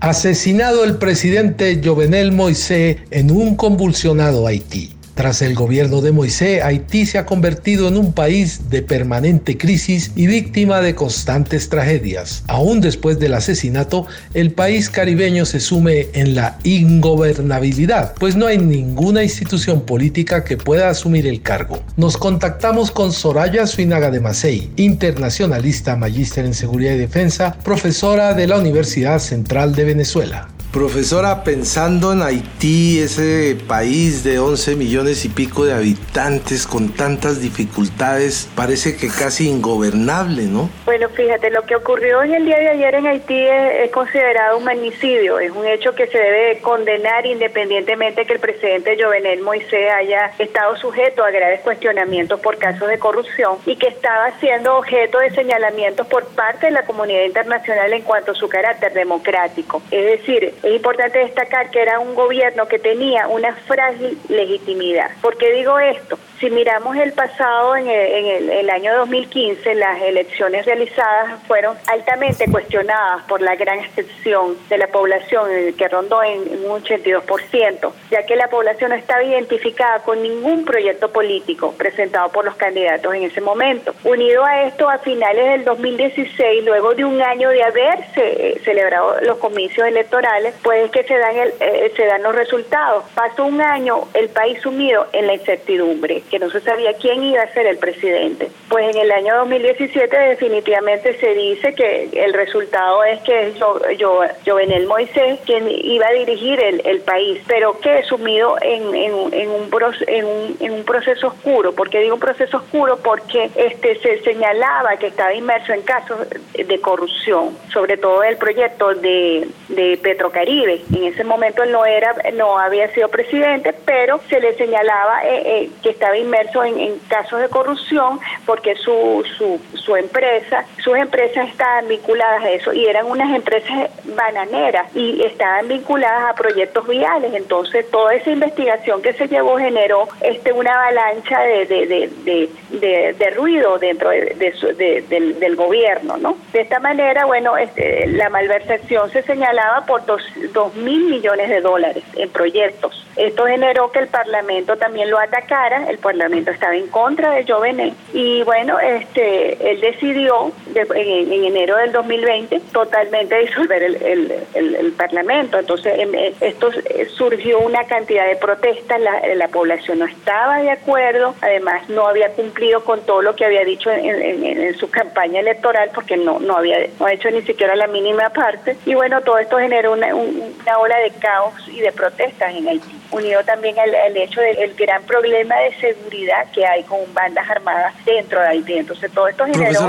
Asesinado 0.00 0.82
el 0.82 0.96
presidente 0.96 1.80
Jovenel 1.84 2.32
Moisés 2.32 2.96
en 3.12 3.30
un 3.30 3.54
convulsionado 3.54 4.44
Haití. 4.44 4.90
Tras 5.14 5.42
el 5.42 5.54
gobierno 5.54 6.00
de 6.00 6.10
Moisés, 6.10 6.62
Haití 6.62 7.06
se 7.06 7.18
ha 7.18 7.26
convertido 7.26 7.86
en 7.86 7.96
un 7.96 8.12
país 8.12 8.68
de 8.68 8.82
permanente 8.82 9.56
crisis 9.56 10.10
y 10.16 10.26
víctima 10.26 10.80
de 10.80 10.96
constantes 10.96 11.68
tragedias. 11.68 12.42
Aún 12.48 12.80
después 12.80 13.20
del 13.20 13.34
asesinato, 13.34 14.06
el 14.34 14.50
país 14.50 14.90
caribeño 14.90 15.44
se 15.44 15.60
sume 15.60 16.08
en 16.14 16.34
la 16.34 16.58
ingobernabilidad, 16.64 18.14
pues 18.18 18.34
no 18.34 18.46
hay 18.46 18.58
ninguna 18.58 19.22
institución 19.22 19.82
política 19.82 20.42
que 20.42 20.56
pueda 20.56 20.90
asumir 20.90 21.28
el 21.28 21.42
cargo. 21.42 21.80
Nos 21.96 22.16
contactamos 22.16 22.90
con 22.90 23.12
Soraya 23.12 23.68
Suinaga 23.68 24.10
de 24.10 24.18
Macei, 24.20 24.70
internacionalista, 24.76 25.94
magíster 25.94 26.44
en 26.44 26.54
seguridad 26.54 26.94
y 26.94 26.98
defensa, 26.98 27.56
profesora 27.62 28.34
de 28.34 28.48
la 28.48 28.58
Universidad 28.58 29.20
Central 29.20 29.76
de 29.76 29.84
Venezuela. 29.84 30.48
Profesora, 30.74 31.44
pensando 31.44 32.12
en 32.12 32.20
Haití, 32.20 32.98
ese 32.98 33.56
país 33.68 34.24
de 34.24 34.40
11 34.40 34.74
millones 34.74 35.24
y 35.24 35.28
pico 35.28 35.64
de 35.64 35.72
habitantes 35.72 36.66
con 36.66 36.92
tantas 36.92 37.40
dificultades, 37.40 38.50
parece 38.56 38.96
que 38.96 39.06
casi 39.06 39.48
ingobernable, 39.48 40.42
¿no? 40.46 40.68
Bueno, 40.84 41.08
fíjate, 41.10 41.50
lo 41.50 41.62
que 41.62 41.76
ocurrió 41.76 42.24
en 42.24 42.34
el 42.34 42.44
día 42.44 42.58
de 42.58 42.70
ayer 42.70 42.96
en 42.96 43.06
Haití 43.06 43.38
es, 43.38 43.88
considerado 43.92 44.58
un 44.58 44.64
magnicidio, 44.64 45.38
es 45.38 45.52
un 45.52 45.64
hecho 45.64 45.94
que 45.94 46.08
se 46.08 46.18
debe 46.18 46.58
condenar 46.58 47.24
independientemente 47.24 48.22
de 48.22 48.26
que 48.26 48.32
el 48.32 48.40
presidente 48.40 48.98
Jovenel 49.00 49.42
Moisés 49.42 49.92
haya 49.96 50.32
estado 50.40 50.76
sujeto 50.78 51.22
a 51.22 51.30
graves 51.30 51.60
cuestionamientos 51.60 52.40
por 52.40 52.58
casos 52.58 52.88
de 52.88 52.98
corrupción 52.98 53.58
y 53.64 53.76
que 53.76 53.86
estaba 53.86 54.32
siendo 54.40 54.76
objeto 54.76 55.20
de 55.20 55.30
señalamientos 55.30 56.08
por 56.08 56.26
parte 56.34 56.66
de 56.66 56.72
la 56.72 56.84
comunidad 56.84 57.22
internacional 57.22 57.92
en 57.92 58.02
cuanto 58.02 58.32
a 58.32 58.34
su 58.34 58.48
carácter 58.48 58.92
democrático. 58.92 59.80
Es 59.92 60.18
decir, 60.18 60.52
es 60.64 60.74
importante 60.76 61.18
destacar 61.18 61.70
que 61.70 61.82
era 61.82 61.98
un 61.98 62.14
gobierno 62.14 62.66
que 62.66 62.78
tenía 62.78 63.28
una 63.28 63.54
frágil 63.54 64.18
legitimidad. 64.28 65.10
¿Por 65.20 65.36
qué 65.36 65.52
digo 65.52 65.78
esto? 65.78 66.18
Si 66.40 66.50
miramos 66.50 66.96
el 66.96 67.12
pasado, 67.12 67.76
en 67.76 67.88
el, 67.88 68.68
año 68.68 68.94
2015, 68.96 69.74
las 69.76 70.02
elecciones 70.02 70.66
realizadas 70.66 71.42
fueron 71.46 71.76
altamente 71.86 72.50
cuestionadas 72.50 73.22
por 73.24 73.40
la 73.40 73.54
gran 73.54 73.78
extensión 73.78 74.56
de 74.68 74.78
la 74.78 74.88
población, 74.88 75.48
que 75.78 75.88
rondó 75.88 76.22
en, 76.22 76.40
un 76.66 76.82
82%, 76.82 77.92
ya 78.10 78.26
que 78.26 78.36
la 78.36 78.48
población 78.48 78.90
no 78.90 78.96
estaba 78.96 79.22
identificada 79.22 80.00
con 80.00 80.22
ningún 80.22 80.64
proyecto 80.64 81.10
político 81.10 81.72
presentado 81.78 82.30
por 82.30 82.44
los 82.44 82.56
candidatos 82.56 83.14
en 83.14 83.22
ese 83.22 83.40
momento. 83.40 83.94
Unido 84.02 84.44
a 84.44 84.64
esto, 84.64 84.90
a 84.90 84.98
finales 84.98 85.46
del 85.46 85.64
2016, 85.64 86.64
luego 86.64 86.94
de 86.94 87.04
un 87.04 87.22
año 87.22 87.50
de 87.50 87.62
haberse 87.62 88.20
eh, 88.22 88.60
celebrado 88.64 89.20
los 89.22 89.38
comicios 89.38 89.86
electorales, 89.86 90.53
pues 90.62 90.90
que 90.90 91.04
se 91.04 91.16
dan, 91.16 91.36
eh, 91.36 91.92
se 91.96 92.06
dan 92.06 92.22
los 92.22 92.34
resultados. 92.34 93.04
Pasó 93.14 93.44
un 93.44 93.60
año 93.60 94.08
el 94.14 94.28
país 94.28 94.60
sumido 94.60 95.06
en 95.12 95.26
la 95.26 95.34
incertidumbre 95.34 96.22
que 96.30 96.38
no 96.38 96.50
se 96.50 96.60
sabía 96.60 96.94
quién 96.94 97.22
iba 97.22 97.42
a 97.42 97.52
ser 97.52 97.66
el 97.66 97.78
presidente. 97.78 98.48
Pues 98.68 98.94
en 98.94 99.02
el 99.02 99.10
año 99.12 99.36
2017 99.36 100.16
definitivamente 100.16 101.18
se 101.18 101.34
dice 101.34 101.74
que 101.74 102.08
el 102.12 102.32
resultado 102.32 103.04
es 103.04 103.20
que 103.22 103.48
es 103.48 103.54
yo, 103.98 104.20
Jovenel 104.44 104.86
Moisés 104.86 105.40
quien 105.46 105.68
iba 105.68 106.06
a 106.06 106.12
dirigir 106.12 106.60
el, 106.60 107.00
país, 107.00 107.40
pero 107.46 107.78
que 107.80 108.02
sumido 108.04 108.56
en, 108.62 108.94
en, 108.94 109.12
un, 109.12 109.34
en, 109.34 110.70
un, 110.70 110.84
proceso 110.84 111.28
oscuro. 111.28 111.72
¿Por 111.72 111.90
qué 111.90 112.00
digo 112.00 112.14
un 112.14 112.20
proceso 112.20 112.58
oscuro? 112.58 112.98
Porque 113.02 113.50
este 113.54 113.98
se 114.00 114.20
señalaba 114.22 114.96
que 114.96 115.08
estaba 115.08 115.34
inmerso 115.34 115.72
en 115.72 115.82
casos 115.82 116.18
de 116.52 116.80
corrupción, 116.80 117.56
sobre 117.72 117.96
todo 117.96 118.22
el 118.22 118.36
proyecto 118.36 118.94
de, 118.94 119.48
de 119.68 119.96
Petrocaribe. 120.34 120.82
En 120.92 121.04
ese 121.04 121.24
momento 121.24 121.62
él 121.62 121.72
no 121.72 121.86
era, 121.86 122.14
no 122.34 122.58
había 122.58 122.88
sido 122.92 123.08
presidente, 123.08 123.72
pero 123.84 124.20
se 124.28 124.40
le 124.40 124.54
señalaba 124.56 125.24
eh, 125.24 125.42
eh, 125.44 125.70
que 125.82 125.90
estaba 125.90 126.16
inmerso 126.16 126.64
en, 126.64 126.98
casos 127.08 127.40
de 127.40 127.48
corrupción 127.48 128.18
porque 128.46 128.74
su, 128.76 129.24
su, 129.36 129.60
su 129.74 129.96
empresa, 129.96 130.64
sus 130.82 130.96
empresas 130.96 131.48
estaban 131.48 131.86
vinculadas 131.88 132.42
a 132.42 132.50
eso 132.50 132.72
y 132.72 132.86
eran 132.86 133.06
unas 133.06 133.34
empresas 133.34 133.90
bananeras 134.04 134.94
y 134.94 135.22
estaban 135.22 135.68
vinculadas 135.68 136.30
a 136.30 136.34
proyectos 136.34 136.86
viales. 136.88 137.32
Entonces 137.34 137.88
toda 137.90 138.14
esa 138.14 138.30
investigación 138.30 139.02
que 139.02 139.12
se 139.12 139.28
llevó 139.28 139.58
generó 139.58 140.08
este 140.20 140.52
una 140.52 140.72
avalancha 140.72 141.40
de, 141.40 141.66
de, 141.66 142.10
de, 142.24 143.14
de, 143.18 143.30
ruido 143.30 143.78
dentro 143.78 144.10
del, 144.10 145.38
del, 145.38 145.56
gobierno. 145.56 146.16
¿no? 146.16 146.36
De 146.52 146.60
esta 146.60 146.80
manera, 146.80 147.26
bueno, 147.26 147.56
este, 147.56 148.06
la 148.08 148.28
malversación 148.28 149.10
se 149.10 149.22
señalaba 149.22 149.84
por 149.86 150.04
dos 150.06 150.23
2 150.52 150.74
mil 150.76 151.04
millones 151.04 151.48
de 151.48 151.60
dólares 151.60 152.04
en 152.16 152.28
proyectos. 152.30 153.04
Esto 153.16 153.46
generó 153.46 153.92
que 153.92 154.00
el 154.00 154.08
Parlamento 154.08 154.76
también 154.76 155.08
lo 155.10 155.18
atacara, 155.18 155.88
el 155.88 155.98
Parlamento 155.98 156.50
estaba 156.50 156.74
en 156.74 156.88
contra 156.88 157.30
de 157.32 157.46
Jovenel 157.46 157.92
y 158.12 158.42
bueno, 158.42 158.78
este, 158.80 159.70
él 159.70 159.80
decidió 159.80 160.50
en, 160.74 161.32
enero 161.44 161.76
del 161.76 161.92
2020 161.92 162.60
totalmente 162.72 163.38
disolver 163.38 163.82
el, 163.82 164.92
Parlamento. 164.96 165.58
Entonces, 165.58 165.98
em, 165.98 166.14
eh, 166.14 166.34
esto 166.40 166.70
eh, 166.70 167.06
surgió 167.16 167.58
una 167.58 167.84
cantidad 167.84 168.26
de 168.26 168.36
protestas, 168.36 169.00
la, 169.00 169.20
la, 169.34 169.48
población 169.48 169.98
no 169.98 170.04
estaba 170.04 170.58
de 170.58 170.70
acuerdo, 170.70 171.34
además 171.40 171.88
no 171.88 172.06
había 172.06 172.30
cumplido 172.30 172.84
con 172.84 173.04
todo 173.04 173.22
lo 173.22 173.34
que 173.34 173.44
había 173.44 173.64
dicho 173.64 173.90
en, 173.90 174.74
su 174.78 174.90
campaña 174.90 175.40
electoral 175.40 175.90
porque 175.94 176.16
no, 176.16 176.38
no 176.38 176.56
había 176.56 176.78
no 176.98 177.06
ha 177.06 177.12
hecho 177.12 177.30
ni 177.30 177.42
siquiera 177.42 177.76
la 177.76 177.86
mínima 177.86 178.30
parte. 178.30 178.76
Y 178.86 178.94
bueno, 178.94 179.20
todo 179.22 179.38
esto 179.38 179.58
generó 179.58 179.92
una, 179.92 180.13
una 180.14 180.78
ola 180.78 180.98
de 180.98 181.10
caos 181.10 181.54
y 181.68 181.80
de 181.80 181.92
protestas 181.92 182.54
en 182.54 182.68
Haití 182.68 183.00
unido 183.10 183.42
también 183.44 183.76
al, 183.78 184.16
hecho 184.16 184.40
del 184.40 184.74
gran 184.74 185.02
problema 185.04 185.56
de 185.56 185.74
seguridad 185.76 186.46
que 186.52 186.66
hay 186.66 186.82
con 186.84 187.00
bandas 187.12 187.48
armadas 187.48 187.94
dentro 188.04 188.40
de 188.40 188.48
Haití. 188.48 188.74
Entonces 188.74 189.10
todo 189.12 189.28
esto 189.28 189.44
generó 189.44 189.80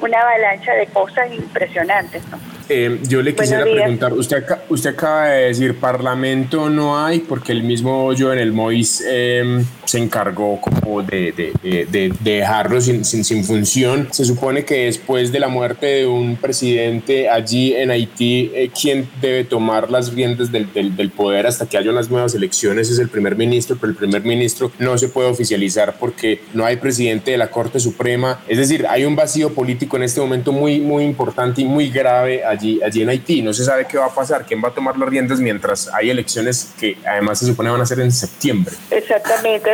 una 0.00 0.20
avalancha 0.20 0.72
de 0.72 0.86
cosas 0.86 1.32
impresionantes. 1.32 2.22
¿no? 2.30 2.51
Eh, 2.68 3.00
yo 3.08 3.22
le 3.22 3.34
quisiera 3.34 3.64
preguntar, 3.64 4.12
usted, 4.12 4.44
usted 4.68 4.90
acaba 4.90 5.28
de 5.28 5.48
decir 5.48 5.76
parlamento 5.78 6.70
no 6.70 6.98
hay 6.98 7.20
porque 7.20 7.52
el 7.52 7.62
mismo 7.62 8.12
yo 8.12 8.32
en 8.32 8.38
el 8.38 8.52
Mois 8.52 9.02
em, 9.06 9.64
se 9.84 9.98
encargó 9.98 10.60
como 10.60 11.02
de, 11.02 11.32
de, 11.32 11.86
de, 11.90 12.12
dejarlo 12.20 12.80
sin, 12.80 13.04
sin, 13.04 13.24
sin, 13.24 13.44
función. 13.44 14.08
Se 14.10 14.24
supone 14.24 14.64
que 14.64 14.86
después 14.86 15.32
de 15.32 15.40
la 15.40 15.48
muerte 15.48 15.86
de 15.86 16.06
un 16.06 16.36
presidente 16.36 17.28
allí 17.28 17.74
en 17.74 17.90
Haití, 17.90 18.50
eh, 18.54 18.70
quien 18.70 19.08
debe 19.20 19.44
tomar 19.44 19.90
las 19.90 20.12
riendas 20.14 20.50
del, 20.52 20.72
del, 20.72 20.96
del, 20.96 21.10
poder 21.10 21.46
hasta 21.46 21.66
que 21.66 21.76
haya 21.76 21.90
unas 21.90 22.10
nuevas 22.10 22.34
elecciones 22.34 22.90
es 22.90 22.98
el 22.98 23.08
primer 23.08 23.36
ministro, 23.36 23.76
pero 23.80 23.90
el 23.90 23.96
primer 23.96 24.22
ministro 24.24 24.72
no 24.78 24.96
se 24.98 25.08
puede 25.08 25.28
oficializar 25.28 25.96
porque 25.98 26.40
no 26.54 26.64
hay 26.64 26.76
presidente 26.76 27.32
de 27.32 27.38
la 27.38 27.50
Corte 27.50 27.80
Suprema. 27.80 28.40
Es 28.48 28.58
decir, 28.58 28.86
hay 28.88 29.04
un 29.04 29.16
vacío 29.16 29.52
político 29.52 29.96
en 29.96 30.04
este 30.04 30.20
momento 30.20 30.52
muy, 30.52 30.80
muy 30.80 31.04
importante 31.04 31.62
y 31.62 31.64
muy 31.64 31.90
grave 31.90 32.44
allí 32.52 32.80
allí, 32.82 33.02
en 33.02 33.08
Haití. 33.08 33.42
No 33.42 33.52
se 33.52 33.64
sabe 33.64 33.86
qué 33.86 33.98
va 33.98 34.06
a 34.06 34.14
pasar, 34.14 34.44
quién 34.44 34.62
va 34.62 34.68
a 34.68 34.74
tomar 34.74 34.96
las 34.96 35.08
riendas 35.08 35.40
mientras 35.40 35.92
hay 35.92 36.10
elecciones 36.10 36.72
que 36.78 36.96
además 37.06 37.38
se 37.38 37.46
supone 37.46 37.70
van 37.70 37.80
a 37.80 37.86
ser 37.86 38.00
en 38.00 38.12
septiembre. 38.12 38.74
Exactamente, 38.90 39.72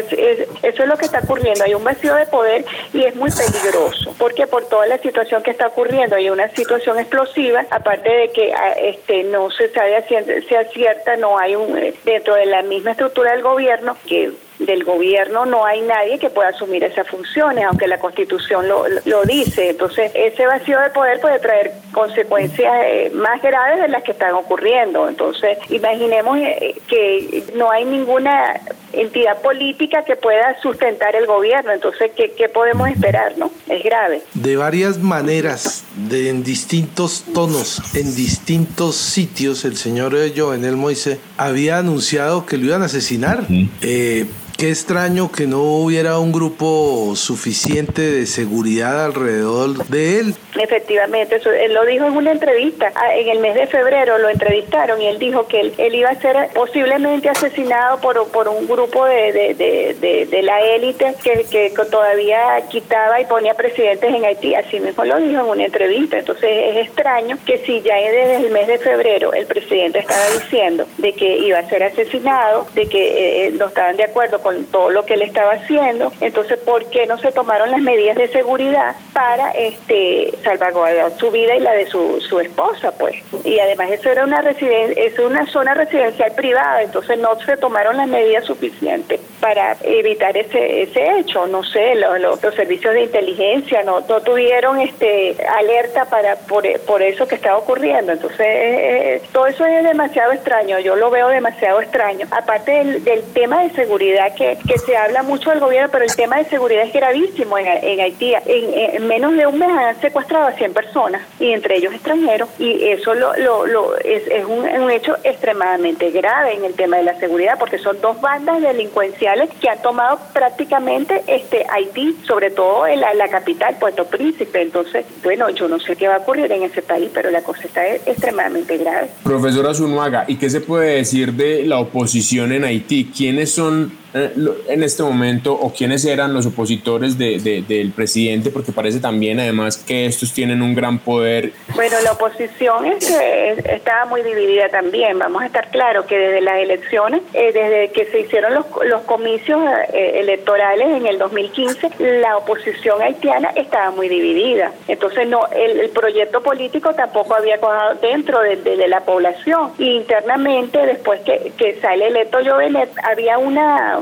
eso 0.62 0.82
es 0.82 0.88
lo 0.88 0.96
que 0.96 1.06
está 1.06 1.20
ocurriendo. 1.20 1.64
Hay 1.64 1.74
un 1.74 1.84
vacío 1.84 2.14
de 2.14 2.26
poder 2.26 2.64
y 2.92 3.04
es 3.04 3.14
muy 3.14 3.30
peligroso, 3.30 4.14
porque 4.18 4.46
por 4.46 4.64
toda 4.68 4.86
la 4.86 4.98
situación 4.98 5.42
que 5.42 5.50
está 5.50 5.68
ocurriendo 5.68 6.16
hay 6.16 6.30
una 6.30 6.48
situación 6.50 6.98
explosiva, 6.98 7.64
aparte 7.70 8.08
de 8.08 8.30
que 8.30 8.52
ah, 8.52 8.72
este 8.72 9.24
no 9.24 9.50
se 9.50 9.70
sabe 9.70 10.04
si 10.08 10.14
es 10.54 10.72
cierta, 10.72 11.16
no 11.16 11.38
hay 11.38 11.56
un 11.56 11.76
eh, 11.76 11.94
dentro 12.04 12.34
de 12.34 12.46
la 12.46 12.62
misma 12.62 12.92
estructura 12.92 13.32
del 13.32 13.42
gobierno 13.42 13.96
que 14.06 14.32
del 14.58 14.84
gobierno 14.84 15.46
no 15.46 15.64
hay 15.64 15.80
nadie 15.82 16.18
que 16.18 16.30
pueda 16.30 16.48
asumir 16.48 16.82
esas 16.84 17.06
funciones, 17.08 17.64
aunque 17.64 17.86
la 17.86 17.98
Constitución 17.98 18.68
lo, 18.68 18.84
lo 19.04 19.22
dice. 19.24 19.70
Entonces, 19.70 20.10
ese 20.14 20.46
vacío 20.46 20.80
de 20.80 20.90
poder 20.90 21.20
puede 21.20 21.38
traer 21.38 21.72
consecuencias 21.92 22.72
eh, 22.86 23.10
más 23.14 23.40
graves 23.40 23.80
de 23.82 23.88
las 23.88 24.02
que 24.02 24.12
están 24.12 24.34
ocurriendo. 24.34 25.08
Entonces, 25.08 25.58
imaginemos 25.70 26.38
eh, 26.38 26.74
que 26.88 27.44
no 27.54 27.70
hay 27.70 27.84
ninguna 27.84 28.60
entidad 28.92 29.40
política 29.42 30.04
que 30.04 30.16
pueda 30.16 30.60
sustentar 30.60 31.14
el 31.14 31.26
gobierno. 31.26 31.72
Entonces, 31.72 32.10
¿qué, 32.16 32.32
qué 32.36 32.48
podemos 32.48 32.88
esperar? 32.88 33.38
no 33.38 33.50
Es 33.68 33.82
grave. 33.82 34.22
De 34.34 34.56
varias 34.56 34.98
maneras, 34.98 35.84
de, 35.96 36.30
en 36.30 36.42
distintos 36.42 37.24
tonos, 37.32 37.94
en 37.94 38.14
distintos 38.14 38.96
sitios, 38.96 39.64
el 39.64 39.76
señor 39.76 40.16
Jovenel 40.36 40.76
Moise 40.76 41.20
había 41.36 41.78
anunciado 41.78 42.46
que 42.46 42.56
lo 42.56 42.66
iban 42.66 42.82
a 42.82 42.86
asesinar. 42.86 43.44
Eh, 43.82 44.26
Qué 44.58 44.70
extraño 44.70 45.30
que 45.30 45.46
no 45.46 45.62
hubiera 45.62 46.18
un 46.18 46.32
grupo 46.32 47.14
suficiente 47.14 48.02
de 48.02 48.26
seguridad 48.26 49.04
alrededor 49.04 49.86
de 49.86 50.18
él. 50.18 50.34
Efectivamente, 50.58 51.36
eso, 51.36 51.52
él 51.52 51.72
lo 51.74 51.84
dijo 51.84 52.06
en 52.06 52.16
una 52.16 52.32
entrevista. 52.32 52.90
Ah, 52.96 53.14
en 53.14 53.28
el 53.28 53.38
mes 53.38 53.54
de 53.54 53.68
febrero 53.68 54.18
lo 54.18 54.28
entrevistaron 54.28 55.00
y 55.00 55.06
él 55.06 55.20
dijo 55.20 55.46
que 55.46 55.60
él, 55.60 55.94
iba 55.94 56.10
a 56.10 56.20
ser 56.20 56.48
posiblemente 56.54 57.28
asesinado 57.28 58.00
por, 58.00 58.26
por 58.32 58.48
un 58.48 58.66
grupo 58.66 59.04
de, 59.04 59.54
de, 59.56 60.26
de, 60.28 60.42
la 60.42 60.60
élite 60.60 61.14
que, 61.22 61.46
que, 61.48 61.70
todavía 61.88 62.60
quitaba 62.68 63.20
y 63.20 63.26
ponía 63.26 63.54
presidentes 63.54 64.12
en 64.12 64.24
Haití. 64.24 64.56
Así 64.56 64.80
mismo 64.80 65.04
lo 65.04 65.18
dijo 65.18 65.40
en 65.40 65.46
una 65.46 65.66
entrevista. 65.66 66.18
Entonces 66.18 66.50
es 66.50 66.88
extraño 66.88 67.38
que 67.46 67.58
si 67.58 67.80
ya 67.82 67.94
desde 67.94 68.44
el 68.44 68.50
mes 68.50 68.66
de 68.66 68.78
febrero 68.78 69.32
el 69.32 69.46
presidente 69.46 70.00
estaba 70.00 70.26
diciendo 70.32 70.84
de 70.96 71.12
que 71.12 71.38
iba 71.38 71.60
a 71.60 71.68
ser 71.68 71.84
asesinado, 71.84 72.66
de 72.74 72.88
que 72.88 72.98
eh, 72.98 73.46
eh, 73.46 73.50
no 73.52 73.66
estaban 73.66 73.96
de 73.96 74.02
acuerdo 74.02 74.40
con 74.40 74.47
con 74.48 74.64
todo 74.66 74.88
lo 74.90 75.04
que 75.04 75.12
él 75.12 75.22
estaba 75.22 75.52
haciendo. 75.52 76.10
Entonces, 76.22 76.58
¿por 76.60 76.86
qué 76.86 77.06
no 77.06 77.18
se 77.18 77.32
tomaron 77.32 77.70
las 77.70 77.82
medidas 77.82 78.16
de 78.16 78.28
seguridad 78.28 78.96
para 79.12 79.50
este 79.50 80.32
salvaguardar 80.42 81.12
su 81.18 81.30
vida 81.30 81.54
y 81.54 81.60
la 81.60 81.72
de 81.72 81.86
su, 81.86 82.18
su 82.22 82.40
esposa, 82.40 82.92
pues? 82.92 83.16
Y 83.44 83.58
además 83.58 83.90
eso 83.90 84.10
era 84.10 84.24
una 84.24 84.40
residencia, 84.40 85.04
es 85.04 85.18
una 85.18 85.44
zona 85.46 85.74
residencial 85.74 86.32
privada, 86.32 86.82
entonces 86.82 87.18
no 87.18 87.38
se 87.40 87.58
tomaron 87.58 87.98
las 87.98 88.08
medidas 88.08 88.44
suficientes 88.46 89.20
para 89.38 89.76
evitar 89.82 90.34
ese 90.34 90.82
ese 90.82 91.18
hecho. 91.18 91.46
No 91.46 91.62
sé, 91.62 91.94
los 91.96 92.40
servicios 92.54 92.94
de 92.94 93.02
inteligencia 93.02 93.82
no, 93.82 94.00
no 94.00 94.22
tuvieron 94.22 94.80
este 94.80 95.36
alerta 95.58 96.06
para 96.06 96.36
por, 96.36 96.64
por 96.80 97.02
eso 97.02 97.28
que 97.28 97.34
estaba 97.34 97.58
ocurriendo. 97.58 98.12
Entonces, 98.12 98.40
eh, 98.40 99.16
eh, 99.16 99.22
todo 99.30 99.46
eso 99.46 99.66
es 99.66 99.84
demasiado 99.84 100.32
extraño. 100.32 100.78
Yo 100.78 100.96
lo 100.96 101.10
veo 101.10 101.28
demasiado 101.28 101.82
extraño. 101.82 102.26
Aparte 102.30 102.72
del, 102.72 103.04
del 103.04 103.22
tema 103.34 103.62
de 103.62 103.70
seguridad 103.70 104.34
que, 104.38 104.78
se 104.78 104.96
habla 104.96 105.22
mucho 105.22 105.50
del 105.50 105.60
gobierno, 105.60 105.88
pero 105.90 106.04
el 106.04 106.14
tema 106.14 106.36
de 106.36 106.44
seguridad 106.44 106.84
es 106.84 106.92
gravísimo 106.92 107.58
en, 107.58 107.66
en 107.66 108.00
Haití. 108.00 108.34
En, 108.46 109.06
menos 109.06 109.34
de 109.34 109.46
un 109.46 109.58
mes 109.58 109.68
han 109.70 110.00
secuestrado 110.00 110.46
a 110.46 110.52
100 110.52 110.72
personas, 110.72 111.22
y 111.40 111.52
entre 111.52 111.76
ellos 111.76 111.92
extranjeros, 111.92 112.48
y 112.58 112.88
eso 112.88 113.14
lo, 113.14 113.34
lo, 113.36 113.96
es, 113.98 114.22
es 114.28 114.44
un, 114.44 114.88
hecho 114.90 115.16
extremadamente 115.22 116.10
grave 116.10 116.54
en 116.54 116.64
el 116.64 116.74
tema 116.74 116.96
de 116.96 117.02
la 117.02 117.18
seguridad, 117.18 117.58
porque 117.58 117.78
son 117.78 118.00
dos 118.00 118.20
bandas 118.20 118.62
delincuenciales 118.62 119.50
que 119.60 119.68
han 119.68 119.82
tomado 119.82 120.18
prácticamente 120.32 121.22
este 121.26 121.66
Haití, 121.68 122.16
sobre 122.26 122.50
todo 122.50 122.86
en 122.86 123.00
la, 123.00 123.28
capital, 123.28 123.76
Puerto 123.78 124.06
Príncipe. 124.06 124.62
Entonces, 124.62 125.04
bueno, 125.22 125.50
yo 125.50 125.68
no 125.68 125.78
sé 125.78 125.96
qué 125.96 126.08
va 126.08 126.16
a 126.16 126.18
ocurrir 126.18 126.50
en 126.50 126.62
ese 126.62 126.80
país, 126.80 127.10
pero 127.12 127.30
la 127.30 127.42
cosa 127.42 127.62
está 127.64 127.86
extremadamente 127.86 128.78
grave. 128.78 129.08
Profesora 129.22 129.74
Zunuaga, 129.74 130.24
¿y 130.26 130.36
qué 130.36 130.48
se 130.48 130.60
puede 130.60 130.96
decir 130.96 131.34
de 131.34 131.64
la 131.64 131.78
oposición 131.78 132.52
en 132.52 132.64
Haití? 132.64 133.10
¿Quiénes 133.14 133.52
son 133.52 133.92
en 134.14 134.82
este 134.82 135.02
momento 135.02 135.52
o 135.52 135.72
quiénes 135.72 136.04
eran 136.04 136.32
los 136.32 136.46
opositores 136.46 137.18
de, 137.18 137.38
del 137.66 137.92
presidente, 137.92 138.50
porque 138.50 138.72
parece 138.72 139.00
también 139.00 139.40
además 139.40 139.76
que 139.76 140.06
estos 140.06 140.32
tienen 140.32 140.62
un 140.62 140.74
gran 140.74 140.98
poder. 140.98 141.52
Bueno, 141.74 141.96
la 142.02 142.12
oposición 142.12 142.86
es 142.86 143.08
estaba 143.08 144.06
muy 144.06 144.22
dividida 144.22 144.68
también. 144.68 145.18
Vamos 145.18 145.42
a 145.42 145.46
estar 145.46 145.70
claros 145.70 146.06
que 146.06 146.18
desde 146.18 146.40
las 146.40 146.58
elecciones, 146.58 147.22
eh, 147.32 147.52
desde 147.52 147.90
que 147.90 148.06
se 148.06 148.20
hicieron 148.20 148.54
los, 148.54 148.66
los 148.86 149.02
comicios 149.02 149.60
eh, 149.92 150.20
electorales 150.20 150.88
en 150.88 151.06
el 151.06 151.18
2015, 151.18 151.90
la 152.20 152.36
oposición 152.36 153.00
haitiana 153.02 153.50
estaba 153.54 153.90
muy 153.90 154.08
dividida. 154.08 154.72
Entonces, 154.86 155.28
no 155.28 155.46
el, 155.48 155.88
proyecto 155.90 156.42
político 156.42 156.94
tampoco 156.94 157.34
había 157.34 157.58
cojado 157.58 157.94
dentro 157.96 158.40
de, 158.40 158.56
de, 158.56 158.88
la 158.88 159.00
población. 159.00 159.72
Internamente, 159.78 160.78
después 160.86 161.20
que, 161.20 161.52
que 161.56 161.80
sale 161.80 162.08
electo 162.08 162.38
Jovenet, 162.44 162.90
había 163.02 163.38
una 163.38 163.97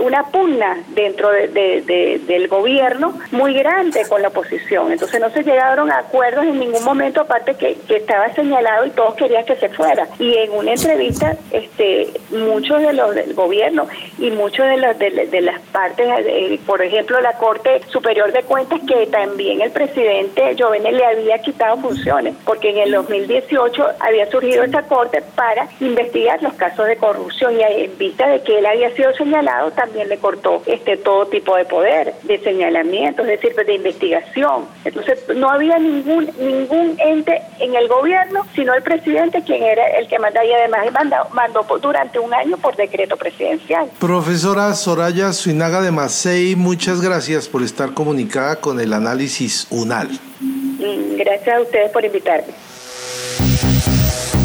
una 0.00 0.24
pugna 0.30 0.82
dentro 0.88 1.30
de, 1.30 2.22
del 2.26 2.48
gobierno 2.48 3.18
muy 3.30 3.54
grande 3.54 4.02
con 4.08 4.22
la 4.22 4.28
oposición. 4.28 4.92
Entonces 4.92 5.20
no 5.20 5.30
se 5.30 5.42
llegaron 5.42 5.90
a 5.90 5.98
acuerdos 5.98 6.44
en 6.44 6.58
ningún 6.58 6.84
momento, 6.84 7.20
aparte 7.20 7.54
que, 7.54 7.76
estaba 7.94 8.32
señalado 8.34 8.86
y 8.86 8.90
todos 8.90 9.14
querían 9.14 9.44
que 9.44 9.56
se 9.56 9.68
fuera. 9.68 10.06
Y 10.18 10.34
en 10.36 10.52
una 10.52 10.72
entrevista, 10.72 11.36
este, 11.50 12.08
muchos 12.30 12.82
de 12.82 12.92
los 12.92 13.14
del 13.14 13.34
gobierno 13.34 13.86
y 14.18 14.30
muchos 14.30 14.66
de, 14.66 14.76
los, 14.76 14.98
de, 14.98 15.40
las 15.40 15.60
partes, 15.72 16.06
eh, 16.26 16.58
por 16.66 16.82
ejemplo, 16.82 17.20
la 17.20 17.32
Corte 17.34 17.80
Superior 17.88 18.32
de 18.32 18.42
Cuentas, 18.42 18.80
que 18.86 19.06
también 19.06 19.60
el 19.60 19.70
presidente 19.70 20.56
Jovenel 20.58 20.96
le 20.96 21.04
había 21.04 21.38
quitado 21.38 21.76
funciones, 21.78 22.34
porque 22.44 22.70
en 22.70 22.78
el 22.78 22.92
2018 22.92 23.86
había 24.00 24.30
surgido 24.30 24.64
esta 24.64 24.82
Corte 24.82 25.22
para 25.34 25.68
investigar 25.80 26.42
los 26.42 26.54
casos 26.54 26.86
de 26.86 26.96
corrupción 26.96 27.58
y 27.58 27.62
en 27.62 27.98
vista 27.98 28.28
de 28.28 28.42
que 28.42 28.58
él 28.58 28.66
había 28.66 28.90
sido 28.94 29.12
señalado 29.14 29.33
señalado 29.34 29.70
también 29.72 30.08
le 30.08 30.18
cortó 30.18 30.62
este 30.66 30.96
todo 30.96 31.26
tipo 31.26 31.56
de 31.56 31.64
poder, 31.64 32.14
de 32.22 32.38
señalamiento, 32.40 33.22
es 33.22 33.28
decir, 33.28 33.54
de 33.54 33.74
investigación. 33.74 34.66
Entonces 34.84 35.18
no 35.34 35.50
había 35.50 35.78
ningún 35.78 36.30
ningún 36.38 36.96
ente 36.98 37.42
en 37.58 37.74
el 37.74 37.88
gobierno, 37.88 38.46
sino 38.54 38.74
el 38.74 38.82
presidente 38.82 39.42
quien 39.42 39.62
era 39.62 39.84
el 39.98 40.06
que 40.06 40.18
mandaba 40.18 40.46
y 40.46 40.52
además 40.52 40.92
mandó, 40.92 41.16
mandó 41.32 41.66
durante 41.80 42.18
un 42.18 42.32
año 42.32 42.56
por 42.58 42.76
decreto 42.76 43.16
presidencial. 43.16 43.90
Profesora 43.98 44.72
Soraya 44.74 45.32
Suinaga 45.32 45.80
de 45.80 45.90
Macei, 45.90 46.54
muchas 46.54 47.00
gracias 47.00 47.48
por 47.48 47.62
estar 47.62 47.92
comunicada 47.92 48.56
con 48.56 48.78
el 48.78 48.92
análisis 48.92 49.66
UNAL. 49.70 50.10
Mm, 50.40 51.16
gracias 51.16 51.56
a 51.56 51.60
ustedes 51.60 51.90
por 51.90 52.04
invitarme. 52.04 52.52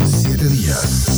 Siete 0.06 0.46
días 0.46 1.10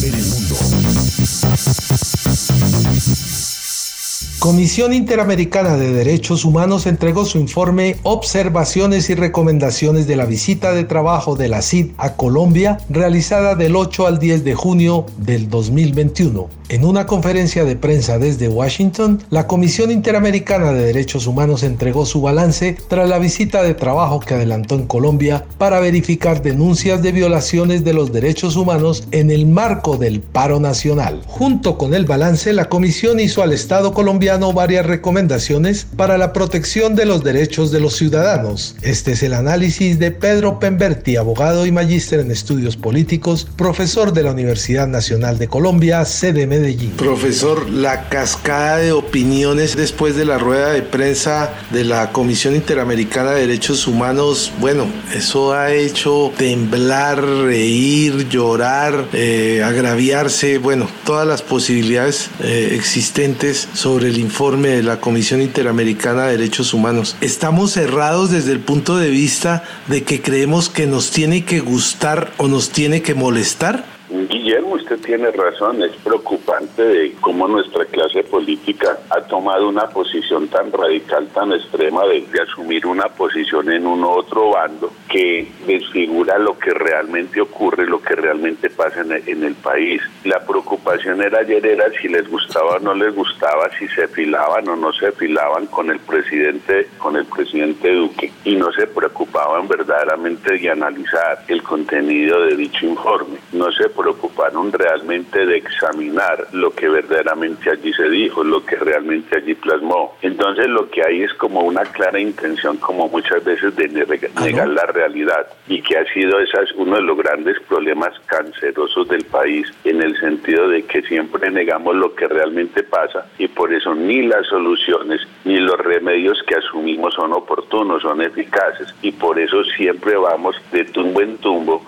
Comisión 4.42 4.92
Interamericana 4.92 5.78
de 5.78 5.94
Derechos 5.94 6.46
Humanos 6.46 6.88
entregó 6.88 7.26
su 7.26 7.38
informe 7.38 7.98
Observaciones 8.02 9.12
y 9.12 9.14
Recomendaciones 9.14 10.08
de 10.08 10.16
la 10.16 10.26
visita 10.26 10.74
de 10.74 10.84
trabajo 10.84 11.36
de 11.36 11.48
la 11.48 11.62
CID 11.62 11.92
a 12.00 12.16
Colombia 12.16 12.80
realizada 12.90 13.54
del 13.54 13.76
8 13.76 14.08
al 14.08 14.18
10 14.18 14.44
de 14.44 14.56
junio 14.56 15.06
del 15.18 15.48
2021. 15.48 16.50
En 16.70 16.86
una 16.86 17.06
conferencia 17.06 17.66
de 17.66 17.76
prensa 17.76 18.18
desde 18.18 18.48
Washington, 18.48 19.22
la 19.30 19.46
Comisión 19.46 19.92
Interamericana 19.92 20.72
de 20.72 20.86
Derechos 20.86 21.28
Humanos 21.28 21.62
entregó 21.62 22.08
su 22.08 22.22
balance 22.22 22.78
tras 22.88 23.08
la 23.08 23.20
visita 23.20 23.62
de 23.62 23.76
trabajo 23.76 24.22
que 24.22 24.34
adelantó 24.34 24.74
en 24.74 24.88
Colombia 24.88 25.46
para 25.60 25.80
verificar 25.80 26.42
denuncias 26.42 27.04
de 27.04 27.12
violaciones 27.12 27.84
de 27.84 27.94
los 27.94 28.12
derechos 28.12 28.56
humanos 28.56 29.08
en 29.12 29.30
el 29.30 29.46
marco 29.46 29.98
del 29.98 30.22
paro 30.22 30.60
nacional. 30.60 31.22
Junto 31.28 31.78
con 31.78 31.94
el 31.94 32.06
balance, 32.06 32.54
la 32.54 32.70
Comisión 32.70 33.20
hizo 33.20 33.44
al 33.44 33.52
Estado 33.52 33.94
colombiano 33.94 34.31
varias 34.40 34.86
recomendaciones 34.86 35.86
para 35.98 36.18
la 36.18 36.32
protección 36.32 36.96
de 36.96 37.06
los 37.06 37.24
derechos 37.24 37.72
de 37.72 37.80
los 37.82 37.96
ciudadanos. 37.96 38.76
Este 38.82 39.12
es 39.12 39.24
el 39.24 39.34
análisis 39.34 40.00
de 40.00 40.12
Pedro 40.12 40.60
Pemberti, 40.60 41.18
abogado 41.18 41.66
y 41.66 41.72
magíster 41.72 42.22
en 42.22 42.32
estudios 42.32 42.78
políticos, 42.78 43.48
profesor 43.58 44.14
de 44.14 44.24
la 44.24 44.32
Universidad 44.32 44.88
Nacional 44.88 45.38
de 45.38 45.48
Colombia, 45.48 46.04
CDM 46.06 46.52
Profesor, 46.98 47.70
la 47.70 48.08
cascada 48.10 48.78
de 48.78 48.92
opiniones 48.94 49.76
después 49.76 50.16
de 50.16 50.26
la 50.26 50.38
rueda 50.38 50.72
de 50.72 50.82
prensa 50.82 51.54
de 51.72 51.84
la 51.84 52.12
Comisión 52.12 52.56
Interamericana 52.56 53.32
de 53.32 53.42
Derechos 53.42 53.88
Humanos, 53.88 54.52
bueno, 54.60 54.88
eso 55.14 55.54
ha 55.54 55.74
hecho 55.74 56.32
temblar, 56.38 57.22
reír, 57.24 58.30
llorar, 58.30 59.08
eh, 59.14 59.62
agraviarse, 59.64 60.58
bueno, 60.58 60.88
todas 61.06 61.28
las 61.28 61.42
posibilidades 61.42 62.30
eh, 62.44 62.72
existentes 62.76 63.68
sobre 63.74 64.08
el 64.08 64.21
informe 64.22 64.70
de 64.70 64.84
la 64.84 65.02
Comisión 65.02 65.42
Interamericana 65.42 66.28
de 66.28 66.38
Derechos 66.38 66.74
Humanos. 66.74 67.18
Estamos 67.20 67.72
cerrados 67.72 68.32
desde 68.32 68.54
el 68.54 68.60
punto 68.60 68.98
de 68.98 69.10
vista 69.10 69.64
de 69.88 70.04
que 70.04 70.22
creemos 70.22 70.70
que 70.70 70.88
nos 70.88 71.12
tiene 71.12 71.44
que 71.44 71.60
gustar 71.60 72.32
o 72.38 72.48
nos 72.48 72.70
tiene 72.70 73.02
que 73.02 73.16
molestar. 73.16 73.84
Guillermo, 74.10 74.78
usted 74.92 75.06
tiene 75.06 75.32
razón, 75.32 75.82
es 75.84 75.96
preocupante 75.98 76.84
de 76.84 77.14
cómo 77.22 77.48
nuestra 77.48 77.86
clase 77.86 78.24
política 78.24 78.98
ha 79.10 79.22
tomado 79.22 79.70
una 79.70 79.88
posición 79.88 80.48
tan 80.50 80.72
radical, 80.72 81.28
tan 81.34 81.54
extrema 81.54 82.04
de, 82.06 82.26
asumir 82.42 82.86
una 82.86 83.06
posición 83.06 83.72
en 83.72 83.86
un 83.86 84.04
otro 84.04 84.52
bando 84.52 84.92
que 85.08 85.48
desfigura 85.66 86.38
lo 86.40 86.58
que 86.58 86.72
realmente 86.72 87.40
ocurre, 87.40 87.86
lo 87.86 88.02
que 88.02 88.16
realmente 88.16 88.70
pasa 88.70 89.02
en 89.02 89.12
el, 89.12 89.30
en 89.30 89.44
el 89.44 89.56
país. 89.56 90.02
La 90.24 90.40
preocupación 90.40 91.22
era 91.22 91.40
ayer 91.40 91.66
era 91.66 91.86
si 92.02 92.08
les 92.08 92.28
gustaba 92.30 92.78
o 92.78 92.80
no 92.80 92.94
les 92.94 93.14
gustaba, 93.14 93.70
si 93.78 93.88
se 93.90 94.08
filaban 94.08 94.68
o 94.68 94.76
no 94.76 94.92
se 94.94 95.12
filaban 95.12 95.68
con 95.68 95.90
el 95.92 96.00
presidente, 96.00 96.88
con 96.98 97.16
el 97.16 97.26
presidente 97.26 97.94
Duque, 97.94 98.32
y 98.44 98.56
no 98.56 98.72
se 98.72 98.88
preocupaban 98.88 99.68
verdaderamente 99.68 100.58
de 100.58 100.70
analizar 100.72 101.44
el 101.48 101.62
contenido 101.62 102.42
de 102.46 102.56
dicho 102.56 102.86
informe. 102.86 103.38
No 103.54 103.72
se 103.72 103.88
preocuparon 103.90 104.72
realmente 104.82 105.46
de 105.46 105.58
examinar 105.58 106.48
lo 106.52 106.72
que 106.72 106.90
verdaderamente 106.90 107.70
allí 107.70 107.94
se 107.94 108.10
dijo, 108.10 108.44
lo 108.44 108.66
que 108.66 108.76
realmente 108.76 109.38
allí 109.38 109.54
plasmó. 109.54 110.16
Entonces 110.22 110.68
lo 110.68 110.90
que 110.90 111.04
hay 111.06 111.24
es 111.24 111.34
como 111.36 111.62
una 111.62 111.84
clara 111.84 112.20
intención, 112.20 112.78
como 112.78 113.08
muchas 113.10 113.44
veces, 113.44 113.76
de 113.76 113.88
negar 113.88 114.68
la 114.68 114.86
realidad 114.86 115.48
y 115.68 115.82
que 115.82 115.98
ha 115.98 116.06
sido 116.14 116.40
esa 116.40 116.62
uno 116.76 116.96
de 116.96 117.02
los 117.02 117.18
grandes 117.18 117.60
problemas 117.68 118.14
cancerosos 118.28 119.08
del 119.08 119.26
país 119.26 119.68
en 119.84 120.02
el 120.02 120.20
sentido 120.20 120.68
de 120.68 120.84
que 120.84 121.02
siempre 121.04 121.50
negamos 121.50 121.96
lo 121.96 122.14
que 122.14 122.28
realmente 122.28 122.84
pasa 122.84 123.26
y 123.38 123.48
por 123.48 123.74
eso 123.74 123.96
ni 123.96 124.22
las 124.22 124.46
soluciones 124.48 125.22
ni 125.44 125.58
los 125.58 125.78
remedios 125.78 126.42
que 126.48 126.56
asumimos 126.56 127.16
son 127.16 127.34
oportunos, 127.34 128.04
son 128.04 128.22
eficaces 128.22 128.94
y 129.02 129.12
por 129.12 129.40
eso 129.40 129.64
siempre 129.76 130.16
vamos 130.16 130.56
de 130.72 130.86
tumbo 130.86 131.22
en 131.22 131.38
tumbo 131.38 131.84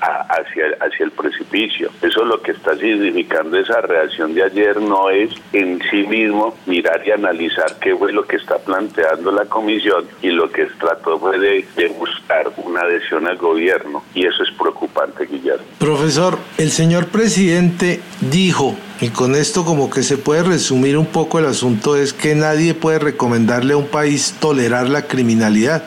hacia, 0.00 0.64
hacia 0.80 1.04
el 1.04 1.12
precipicio. 1.12 1.90
Eso 2.02 2.22
es 2.22 2.26
lo 2.26 2.40
que 2.42 2.52
está 2.52 2.76
significando 2.76 3.58
esa 3.58 3.80
reacción 3.80 4.34
de 4.34 4.44
ayer, 4.44 4.80
no 4.80 5.10
es 5.10 5.30
en 5.52 5.80
sí 5.90 6.06
mismo 6.06 6.54
mirar 6.66 7.02
y 7.06 7.10
analizar 7.10 7.76
qué 7.80 7.96
fue 7.96 8.12
lo 8.12 8.24
que 8.24 8.36
está 8.36 8.58
planteando 8.58 9.30
la 9.32 9.44
comisión 9.46 10.04
y 10.22 10.28
lo 10.28 10.50
que 10.50 10.66
trató 10.78 11.18
fue 11.18 11.38
de 11.38 11.64
buscar 11.98 12.50
una 12.56 12.80
adhesión 12.80 13.26
al 13.26 13.36
gobierno 13.36 14.02
y 14.14 14.26
eso 14.26 14.42
es 14.42 14.50
preocupante, 14.58 15.26
Guillermo. 15.26 15.64
Profesor, 15.78 16.38
el 16.58 16.70
señor 16.70 17.06
presidente 17.06 18.00
dijo 18.20 18.76
y 19.00 19.08
con 19.08 19.34
esto 19.34 19.64
como 19.64 19.88
que 19.88 20.02
se 20.02 20.18
puede 20.18 20.42
resumir 20.42 20.98
un 20.98 21.06
poco 21.06 21.38
el 21.38 21.46
asunto 21.46 21.96
es 21.96 22.12
que 22.12 22.34
nadie 22.34 22.74
puede 22.74 22.98
recomendarle 22.98 23.72
a 23.72 23.78
un 23.78 23.88
país 23.88 24.36
tolerar 24.40 24.88
la 24.88 25.06
criminalidad. 25.06 25.82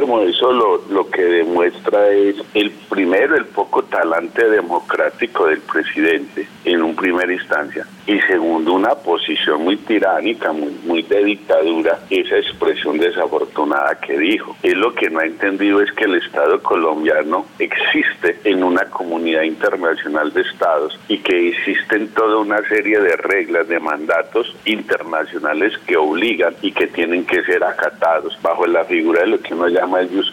Eso 0.00 0.52
lo, 0.52 0.82
lo 0.88 1.10
que 1.10 1.22
demuestra 1.22 2.08
es 2.08 2.36
el 2.54 2.70
primero, 2.88 3.36
el 3.36 3.44
poco 3.46 3.84
talante 3.84 4.48
democrático 4.48 5.46
del 5.46 5.60
presidente 5.60 6.48
en 6.64 6.82
un 6.82 6.96
primera 6.96 7.30
instancia 7.32 7.86
y 8.10 8.20
segundo, 8.22 8.72
una 8.72 8.96
posición 8.96 9.62
muy 9.62 9.76
tiránica, 9.76 10.50
muy, 10.50 10.76
muy 10.84 11.02
de 11.02 11.22
dictadura, 11.22 12.00
esa 12.10 12.38
expresión 12.38 12.98
desafortunada 12.98 14.00
que 14.00 14.18
dijo. 14.18 14.56
Él 14.64 14.80
lo 14.80 14.92
que 14.92 15.08
no 15.08 15.20
ha 15.20 15.26
entendido 15.26 15.80
es 15.80 15.92
que 15.92 16.06
el 16.06 16.16
Estado 16.16 16.60
colombiano 16.60 17.46
existe 17.60 18.40
en 18.42 18.64
una 18.64 18.84
comunidad 18.86 19.42
internacional 19.42 20.32
de 20.32 20.40
estados 20.40 20.98
y 21.06 21.18
que 21.18 21.50
existen 21.50 22.08
toda 22.08 22.38
una 22.38 22.60
serie 22.68 22.98
de 22.98 23.16
reglas, 23.16 23.68
de 23.68 23.78
mandatos 23.78 24.56
internacionales 24.64 25.72
que 25.86 25.96
obligan 25.96 26.56
y 26.62 26.72
que 26.72 26.88
tienen 26.88 27.24
que 27.24 27.44
ser 27.44 27.62
acatados 27.62 28.36
bajo 28.42 28.66
la 28.66 28.84
figura 28.86 29.20
de 29.20 29.28
lo 29.28 29.40
que 29.40 29.54
uno 29.54 29.68
llama 29.68 30.00
el 30.00 30.08
jus 30.08 30.32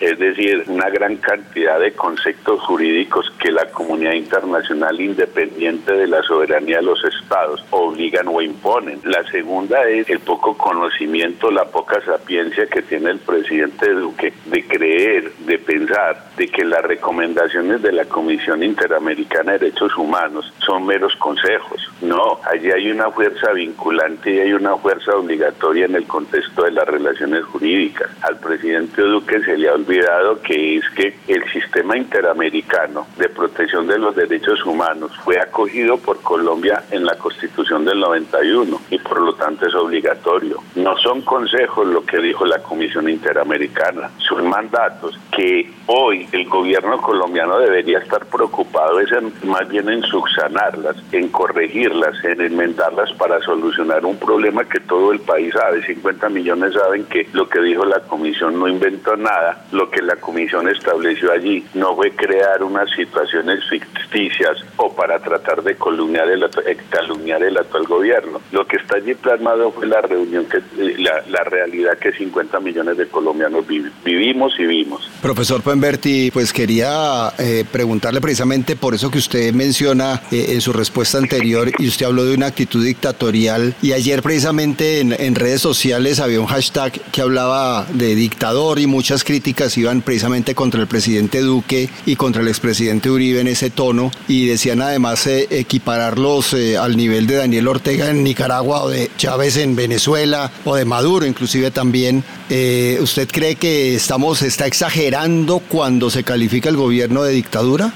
es 0.00 0.18
decir, 0.18 0.64
una 0.66 0.90
gran 0.90 1.16
cantidad 1.16 1.78
de 1.80 1.92
conceptos 1.92 2.60
jurídicos 2.60 3.30
que 3.38 3.52
la 3.52 3.66
comunidad 3.66 4.12
internacional 4.12 5.00
independiente 5.00 5.92
de 5.92 6.06
la 6.06 6.22
soberanía 6.22 6.78
de 6.78 6.84
los 6.84 7.02
estados 7.04 7.64
obligan 7.70 8.28
o 8.28 8.40
imponen. 8.40 9.00
La 9.04 9.22
segunda 9.30 9.86
es 9.88 10.08
el 10.08 10.20
poco 10.20 10.56
conocimiento, 10.56 11.50
la 11.50 11.64
poca 11.64 12.00
sapiencia 12.04 12.66
que 12.66 12.82
tiene 12.82 13.10
el 13.10 13.18
presidente 13.18 13.90
Duque 13.92 14.32
de 14.46 14.66
creer, 14.66 15.32
de 15.46 15.58
pensar, 15.58 16.24
de 16.36 16.48
que 16.48 16.64
las 16.64 16.82
recomendaciones 16.82 17.82
de 17.82 17.92
la 17.92 18.04
Comisión 18.04 18.62
Interamericana 18.62 19.52
de 19.52 19.58
Derechos 19.58 19.96
Humanos 19.96 20.52
son 20.58 20.86
meros 20.86 21.14
consejos. 21.16 21.80
No, 22.00 22.40
allí 22.50 22.70
hay 22.70 22.90
una 22.90 23.10
fuerza 23.10 23.52
vinculante 23.52 24.32
y 24.32 24.40
hay 24.40 24.52
una 24.52 24.76
fuerza 24.76 25.16
obligatoria 25.16 25.86
en 25.86 25.94
el 25.94 26.04
contexto 26.04 26.64
de 26.64 26.72
las 26.72 26.86
relaciones 26.88 27.44
jurídicas. 27.44 28.10
Al 28.22 28.38
presidente 28.38 29.02
Duque 29.02 29.40
se 29.44 29.56
le 29.62 29.68
ha 29.68 29.74
olvidado 29.74 30.42
que 30.42 30.78
es 30.78 30.90
que 30.90 31.14
el 31.28 31.44
sistema 31.52 31.96
interamericano 31.96 33.06
de 33.16 33.28
protección 33.28 33.86
de 33.86 33.96
los 33.96 34.16
derechos 34.16 34.64
humanos 34.66 35.12
fue 35.24 35.38
acogido 35.38 35.98
por 35.98 36.20
Colombia 36.20 36.82
en 36.90 37.04
la 37.04 37.14
Constitución 37.14 37.84
del 37.84 38.00
91 38.00 38.80
y 38.90 38.98
por 38.98 39.20
lo 39.20 39.34
tanto 39.34 39.68
es 39.68 39.74
obligatorio. 39.76 40.58
No 40.74 40.96
son 40.98 41.22
consejos 41.22 41.86
lo 41.86 42.04
que 42.04 42.18
dijo 42.18 42.44
la 42.44 42.58
Comisión 42.58 43.08
Interamericana, 43.08 44.10
son 44.18 44.48
mandatos 44.48 45.16
que 45.30 45.70
hoy 45.86 46.28
el 46.32 46.48
gobierno 46.48 47.00
colombiano 47.00 47.58
debería 47.58 47.98
estar 47.98 48.26
preocupado 48.26 48.98
es 48.98 49.10
más 49.44 49.68
bien 49.68 49.88
en 49.88 50.02
subsanarlas, 50.02 50.96
en 51.12 51.28
corregirlas, 51.28 52.16
en 52.24 52.40
enmendarlas 52.40 53.12
para 53.12 53.40
solucionar 53.42 54.04
un 54.04 54.18
problema 54.18 54.64
que 54.64 54.80
todo 54.80 55.12
el 55.12 55.20
país 55.20 55.52
sabe. 55.52 55.84
50 55.84 56.28
millones 56.30 56.74
saben 56.74 57.04
que 57.04 57.28
lo 57.32 57.48
que 57.48 57.60
dijo 57.60 57.84
la 57.84 58.00
comisión 58.00 58.58
no 58.58 58.68
inventó 58.68 59.16
nada, 59.16 59.51
lo 59.72 59.90
que 59.90 60.02
la 60.02 60.16
comisión 60.16 60.68
estableció 60.68 61.32
allí 61.32 61.64
no 61.74 61.94
fue 61.96 62.12
crear 62.12 62.62
unas 62.62 62.90
situaciones 62.90 63.60
ficticias 63.68 64.58
o 64.76 64.94
para 64.94 65.18
tratar 65.18 65.62
de 65.62 65.76
calumniar 65.76 66.28
el, 66.28 66.44
eh, 66.44 66.76
calumniar 66.88 67.42
el 67.42 67.56
actual 67.56 67.84
gobierno. 67.84 68.40
Lo 68.52 68.66
que 68.66 68.76
está 68.76 68.96
allí 68.96 69.14
plasmado 69.14 69.72
fue 69.72 69.86
la 69.86 70.00
reunión 70.00 70.46
que 70.46 70.58
eh, 70.58 70.96
la, 70.98 71.22
la 71.28 71.44
realidad 71.44 71.98
que 71.98 72.12
50 72.12 72.60
millones 72.60 72.96
de 72.96 73.06
colombianos. 73.08 73.64
Vivimos 74.04 74.52
y 74.58 74.64
vimos. 74.64 75.08
Profesor 75.20 75.62
Pemberti, 75.62 76.30
pues 76.30 76.52
quería 76.52 77.32
eh, 77.38 77.64
preguntarle 77.70 78.20
precisamente 78.20 78.76
por 78.76 78.94
eso 78.94 79.10
que 79.10 79.18
usted 79.18 79.52
menciona 79.52 80.22
en 80.30 80.60
su 80.60 80.72
respuesta 80.72 81.18
anterior 81.18 81.70
y 81.78 81.88
usted 81.88 82.06
habló 82.06 82.24
de 82.24 82.34
una 82.34 82.46
actitud 82.46 82.84
dictatorial 82.84 83.74
y 83.82 83.92
ayer 83.92 84.22
precisamente 84.22 85.00
en, 85.00 85.12
en 85.12 85.34
redes 85.34 85.60
sociales 85.60 86.20
había 86.20 86.40
un 86.40 86.46
hashtag 86.46 86.92
que 87.12 87.20
hablaba 87.20 87.86
de 87.92 88.14
dictador 88.14 88.78
y 88.78 88.86
muchas 88.86 89.24
críticas 89.24 89.41
iban 89.76 90.02
precisamente 90.02 90.54
contra 90.54 90.80
el 90.80 90.86
presidente 90.86 91.40
Duque 91.40 91.88
y 92.06 92.16
contra 92.16 92.42
el 92.42 92.48
expresidente 92.48 93.10
Uribe 93.10 93.40
en 93.40 93.48
ese 93.48 93.70
tono 93.70 94.10
y 94.28 94.46
decían 94.46 94.80
además 94.82 95.26
eh, 95.26 95.46
equipararlos 95.50 96.54
eh, 96.54 96.76
al 96.76 96.96
nivel 96.96 97.26
de 97.26 97.36
Daniel 97.36 97.68
Ortega 97.68 98.10
en 98.10 98.22
Nicaragua 98.22 98.82
o 98.82 98.90
de 98.90 99.10
Chávez 99.16 99.56
en 99.56 99.76
Venezuela 99.76 100.50
o 100.64 100.76
de 100.76 100.84
Maduro 100.84 101.26
inclusive 101.26 101.70
también. 101.70 102.24
Eh, 102.50 102.98
¿Usted 103.00 103.28
cree 103.30 103.56
que 103.56 103.94
estamos 103.94 104.42
está 104.42 104.66
exagerando 104.66 105.60
cuando 105.60 106.10
se 106.10 106.24
califica 106.24 106.68
el 106.68 106.76
gobierno 106.76 107.22
de 107.22 107.32
dictadura? 107.32 107.92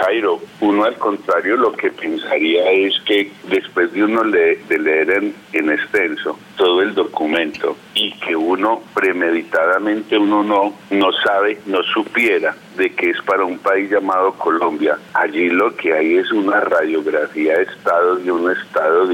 Jairo, 0.00 0.40
uno 0.60 0.84
al 0.84 0.96
contrario 0.96 1.56
lo 1.56 1.72
que 1.72 1.90
pensaría 1.90 2.70
es 2.70 2.94
que 3.06 3.30
después 3.48 3.92
de 3.92 4.04
uno 4.04 4.22
de 4.24 4.58
leer 4.68 5.10
en, 5.10 5.34
en 5.52 5.70
extenso 5.70 6.38
todo 6.56 6.82
el 6.82 6.94
documento 6.94 7.76
y 7.94 8.12
que 8.18 8.34
uno 8.34 8.82
premeditadamente 8.94 10.18
uno 10.18 10.42
no, 10.42 10.74
no 10.90 11.12
sabe, 11.12 11.58
no 11.66 11.82
supiera 11.82 12.54
de 12.76 12.90
que 12.90 13.10
es 13.10 13.22
para 13.22 13.44
un 13.44 13.58
país 13.58 13.90
llamado 13.90 14.32
Colombia. 14.32 14.98
Allí 15.12 15.48
lo 15.48 15.74
que 15.76 15.92
hay 15.92 16.16
es 16.16 16.30
una 16.32 16.60
radiografía 16.60 17.56
de 17.56 17.62
Estado 17.64 18.16
de 18.16 18.32
un 18.32 18.50
Estado 18.50 19.06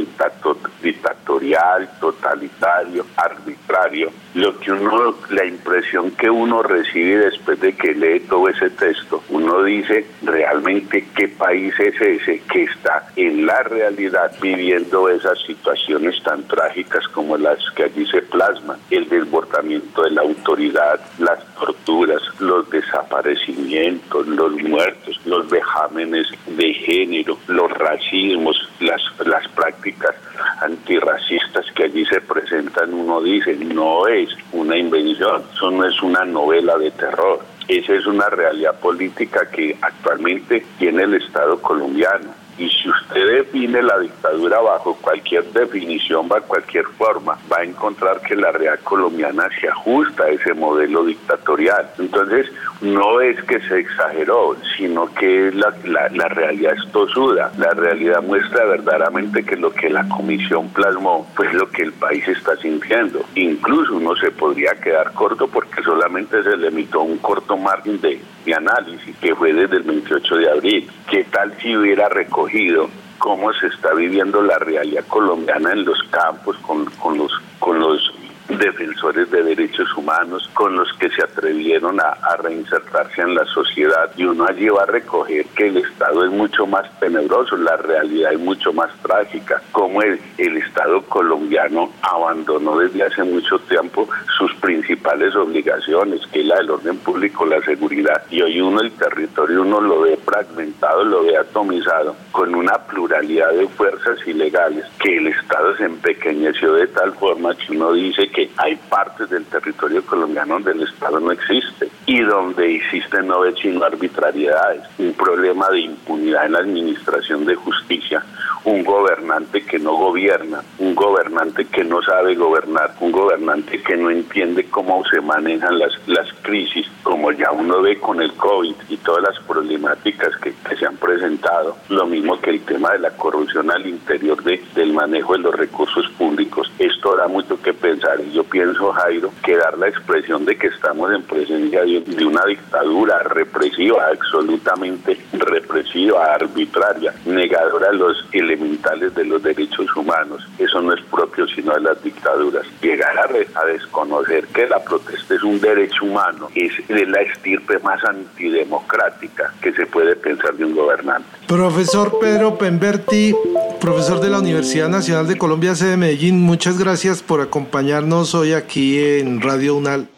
dictatorial, 0.82 1.90
totalitario, 2.00 3.04
arbitrario. 3.16 4.10
Lo 4.34 4.58
que 4.58 4.72
uno, 4.72 5.14
la 5.30 5.44
impresión 5.44 6.12
que 6.12 6.30
uno 6.30 6.62
recibe 6.62 7.18
después 7.18 7.60
de 7.60 7.74
que 7.74 7.94
lee 7.94 8.20
todo 8.20 8.48
ese 8.48 8.70
texto, 8.70 9.22
uno 9.28 9.62
dice 9.62 10.06
realmente 10.22 11.06
qué 11.14 11.28
país 11.28 11.74
es 11.78 12.00
ese 12.00 12.40
que 12.50 12.64
está 12.64 13.08
en 13.16 13.44
la 13.44 13.62
realidad 13.62 14.32
viviendo 14.40 15.08
esas 15.08 15.38
situaciones 15.42 16.22
tan 16.22 16.42
trágicas 16.44 17.06
como 17.08 17.36
las 17.36 17.58
que 17.74 17.84
allí 17.84 18.06
se 18.06 18.22
plasman, 18.22 18.69
el 18.90 19.08
desbordamiento 19.08 20.02
de 20.02 20.10
la 20.10 20.22
autoridad, 20.22 21.00
las 21.18 21.44
torturas, 21.54 22.22
los 22.38 22.68
desaparecimientos, 22.70 24.26
los 24.26 24.52
muertos, 24.62 25.20
los 25.24 25.48
vejámenes 25.48 26.26
de 26.46 26.74
género, 26.74 27.38
los 27.48 27.70
racismos, 27.72 28.56
las, 28.80 29.02
las 29.26 29.46
prácticas 29.48 30.14
antirracistas 30.62 31.66
que 31.74 31.84
allí 31.84 32.04
se 32.06 32.20
presentan, 32.20 32.92
uno 32.92 33.20
dice, 33.20 33.56
no 33.56 34.06
es 34.06 34.30
una 34.52 34.76
invención, 34.76 35.42
eso 35.54 35.70
no 35.70 35.84
es 35.86 36.02
una 36.02 36.24
novela 36.24 36.76
de 36.78 36.90
terror. 36.90 37.40
Esa 37.68 37.94
es 37.94 38.04
una 38.06 38.28
realidad 38.28 38.80
política 38.80 39.48
que 39.48 39.76
actualmente 39.80 40.66
tiene 40.78 41.04
el 41.04 41.14
Estado 41.14 41.62
colombiano 41.62 42.39
y 42.60 42.68
si 42.68 42.90
usted 42.90 43.26
define 43.38 43.82
la 43.82 43.98
dictadura 43.98 44.60
bajo 44.60 44.94
cualquier 44.96 45.44
definición, 45.46 46.28
bajo 46.28 46.46
cualquier 46.46 46.84
forma, 46.98 47.38
va 47.50 47.56
a 47.60 47.64
encontrar 47.64 48.20
que 48.20 48.36
la 48.36 48.52
realidad 48.52 48.80
colombiana 48.84 49.48
se 49.58 49.68
ajusta 49.68 50.24
a 50.24 50.28
ese 50.28 50.52
modelo 50.52 51.06
dictatorial. 51.06 51.88
Entonces, 51.98 52.52
no 52.82 53.22
es 53.22 53.42
que 53.44 53.60
se 53.62 53.78
exageró, 53.78 54.56
sino 54.76 55.06
que 55.14 55.50
la, 55.52 55.74
la, 55.84 56.28
realidad 56.28 56.74
es 56.76 56.92
tosuda. 56.92 57.50
La 57.56 57.70
realidad 57.70 58.22
muestra 58.22 58.66
verdaderamente 58.66 59.42
que 59.42 59.56
lo 59.56 59.72
que 59.72 59.88
la 59.88 60.06
comisión 60.08 60.68
plasmó, 60.68 61.26
pues 61.36 61.54
lo 61.54 61.70
que 61.70 61.84
el 61.84 61.92
país 61.92 62.28
está 62.28 62.56
sintiendo. 62.56 63.24
Incluso 63.36 63.96
uno 63.96 64.14
se 64.16 64.30
podría 64.32 64.72
quedar 64.72 65.14
corto 65.14 65.48
porque 65.48 65.82
solamente 65.82 66.42
se 66.42 66.58
limitó 66.58 67.00
un 67.00 67.16
corto 67.18 67.56
margen 67.56 67.98
de, 68.02 68.20
de 68.44 68.54
análisis, 68.54 69.16
que 69.18 69.34
fue 69.34 69.52
desde 69.52 69.76
el 69.76 69.82
28 69.82 70.36
de 70.36 70.50
abril. 70.50 70.90
¿Qué 71.08 71.24
tal 71.24 71.54
si 71.60 71.76
hubiera 71.76 72.08
recogido 72.08 72.88
cómo 73.18 73.52
se 73.52 73.66
está 73.66 73.92
viviendo 73.94 74.42
la 74.42 74.58
realidad 74.58 75.04
colombiana 75.06 75.72
en 75.72 75.84
los 75.84 76.02
campos 76.04 76.56
con, 76.58 76.86
con 76.86 77.18
los 77.18 77.32
con 77.58 77.78
los 77.78 78.12
defensores 78.58 79.30
de 79.30 79.42
derechos 79.42 79.88
humanos, 79.96 80.48
con 80.54 80.76
los 80.76 80.92
que 80.94 81.08
se 81.10 81.22
atrevieron 81.22 82.00
a, 82.00 82.16
reinsertarse 82.40 83.20
en 83.20 83.34
la 83.34 83.44
sociedad 83.46 84.10
y 84.16 84.24
uno 84.24 84.46
allí 84.46 84.68
va 84.68 84.84
a 84.84 84.86
recoger 84.86 85.44
que 85.54 85.68
el 85.68 85.76
Estado 85.78 86.24
es 86.24 86.30
mucho 86.30 86.66
más 86.66 86.88
tenebroso, 86.98 87.56
la 87.56 87.76
realidad 87.76 88.32
es 88.32 88.38
mucho 88.38 88.72
más 88.72 88.90
trágica, 89.02 89.60
como 89.72 90.00
el, 90.02 90.20
el 90.38 90.56
Estado 90.56 91.02
colombiano 91.02 91.92
abandonó 92.02 92.78
desde 92.78 93.02
hace 93.02 93.22
mucho 93.24 93.58
tiempo 93.60 94.08
sus 94.38 94.54
principales 94.54 95.34
obligaciones, 95.36 96.20
que 96.32 96.40
es 96.40 96.46
la 96.46 96.56
del 96.56 96.70
orden 96.70 96.96
público, 96.98 97.44
la 97.44 97.60
seguridad, 97.62 98.22
y 98.30 98.40
hoy 98.40 98.60
uno 98.60 98.80
el 98.80 98.92
territorio 98.92 99.62
uno 99.62 99.80
lo 99.80 100.00
ve 100.00 100.16
fragmentado, 100.24 101.04
lo 101.04 101.24
ve 101.24 101.36
atomizado, 101.36 102.16
con 102.32 102.54
una 102.54 102.78
pluralidad 102.78 103.52
de 103.52 103.66
fuerzas 103.68 104.18
ilegales, 104.26 104.84
que 105.02 105.16
el 105.16 105.28
Estado 105.28 105.76
se 105.76 105.84
empequeñeció 105.84 106.74
de 106.74 106.86
tal 106.88 107.12
forma 107.14 107.54
que 107.54 107.72
uno 107.72 107.92
dice 107.92 108.28
que 108.28 108.50
hay 108.56 108.76
partes 108.88 109.30
del 109.30 109.44
territorio 109.46 110.04
colombiano 110.04 110.54
donde 110.54 110.72
el 110.72 110.82
Estado 110.82 111.20
no 111.20 111.32
existe 111.32 111.88
y 112.06 112.20
donde 112.20 112.76
existen 112.76 113.26
no 113.26 113.40
sino 113.60 113.84
arbitrariedades, 113.84 114.82
un 114.98 115.12
problema 115.14 115.68
de 115.70 115.80
impunidad 115.80 116.46
en 116.46 116.52
la 116.52 116.58
administración 116.60 117.44
de 117.44 117.54
justicia, 117.54 118.24
un 118.70 118.84
gobernante 118.84 119.62
que 119.62 119.80
no 119.80 119.96
gobierna, 119.96 120.62
un 120.78 120.94
gobernante 120.94 121.64
que 121.64 121.82
no 121.82 122.00
sabe 122.02 122.36
gobernar, 122.36 122.94
un 123.00 123.10
gobernante 123.10 123.82
que 123.82 123.96
no 123.96 124.10
entiende 124.10 124.64
cómo 124.70 125.02
se 125.10 125.20
manejan 125.20 125.76
las, 125.76 125.92
las 126.06 126.32
crisis, 126.42 126.86
como 127.02 127.32
ya 127.32 127.50
uno 127.50 127.82
ve 127.82 127.98
con 127.98 128.22
el 128.22 128.32
COVID 128.34 128.76
y 128.88 128.96
todas 128.98 129.24
las 129.24 129.40
problemáticas 129.44 130.36
que, 130.36 130.54
se 130.76 130.86
han 130.86 130.96
presentado, 130.96 131.76
lo 131.88 132.06
mismo 132.06 132.40
que 132.40 132.50
el 132.50 132.60
tema 132.60 132.92
de 132.92 133.00
la 133.00 133.10
corrupción 133.10 133.70
al 133.72 133.86
interior 133.86 134.42
de, 134.44 134.62
del 134.74 134.92
manejo 134.92 135.32
de 135.32 135.40
los 135.40 135.54
recursos 135.54 136.08
públicos. 136.16 136.70
Esto 136.78 137.16
da 137.16 137.26
mucho 137.26 137.60
que 137.60 137.74
pensar 137.74 137.99
yo 138.32 138.44
pienso, 138.44 138.92
Jairo, 138.92 139.32
que 139.44 139.56
dar 139.56 139.76
la 139.78 139.88
expresión 139.88 140.44
de 140.44 140.56
que 140.56 140.68
estamos 140.68 141.12
en 141.12 141.22
presencia 141.22 141.82
de, 141.82 142.24
una 142.24 142.42
dictadura 142.46 143.18
represiva, 143.20 144.06
absolutamente 144.12 145.18
represiva, 145.32 146.34
arbitraria, 146.34 147.14
negadora 147.24 147.90
de 147.90 147.96
los 147.96 148.24
elementales 148.32 149.14
de 149.14 149.24
los 149.24 149.42
derechos 149.42 149.86
humanos. 149.96 150.46
Eso 150.58 150.80
no 150.80 150.94
es 150.94 151.02
propio 151.04 151.46
sino 151.48 151.74
de 151.74 151.80
las 151.80 152.02
dictaduras. 152.02 152.66
Llegar 152.80 153.18
a, 153.18 153.60
a 153.60 153.64
desconocer 153.66 154.46
que 154.48 154.66
la 154.66 154.82
protesta 154.82 155.34
es 155.34 155.42
un 155.42 155.60
derecho 155.60 156.04
humano 156.04 156.48
es 156.54 156.72
de 156.88 157.06
la 157.06 157.20
estirpe 157.22 157.78
más 157.80 158.02
antidemocrática 158.04 159.52
que 159.60 159.72
se 159.72 159.86
puede 159.86 160.16
pensar 160.16 160.54
de 160.54 160.64
un 160.64 160.74
gobernante. 160.74 161.28
Profesor 161.46 162.18
Pedro 162.20 162.58
Pemberti, 162.58 163.34
profesor 163.80 164.20
de 164.20 164.30
la 164.30 164.38
Universidad 164.38 164.88
Nacional 164.88 165.26
de 165.26 165.36
Colombia, 165.36 165.74
sede 165.74 165.90
de 165.90 165.96
Medellín, 165.96 166.40
muchas 166.40 166.78
gracias 166.78 167.22
por 167.22 167.40
acompañarnos 167.40 167.99
hoy 168.34 168.54
aquí 168.54 168.98
en 168.98 169.42
Radio 169.42 169.76
UNAL. 169.76 170.08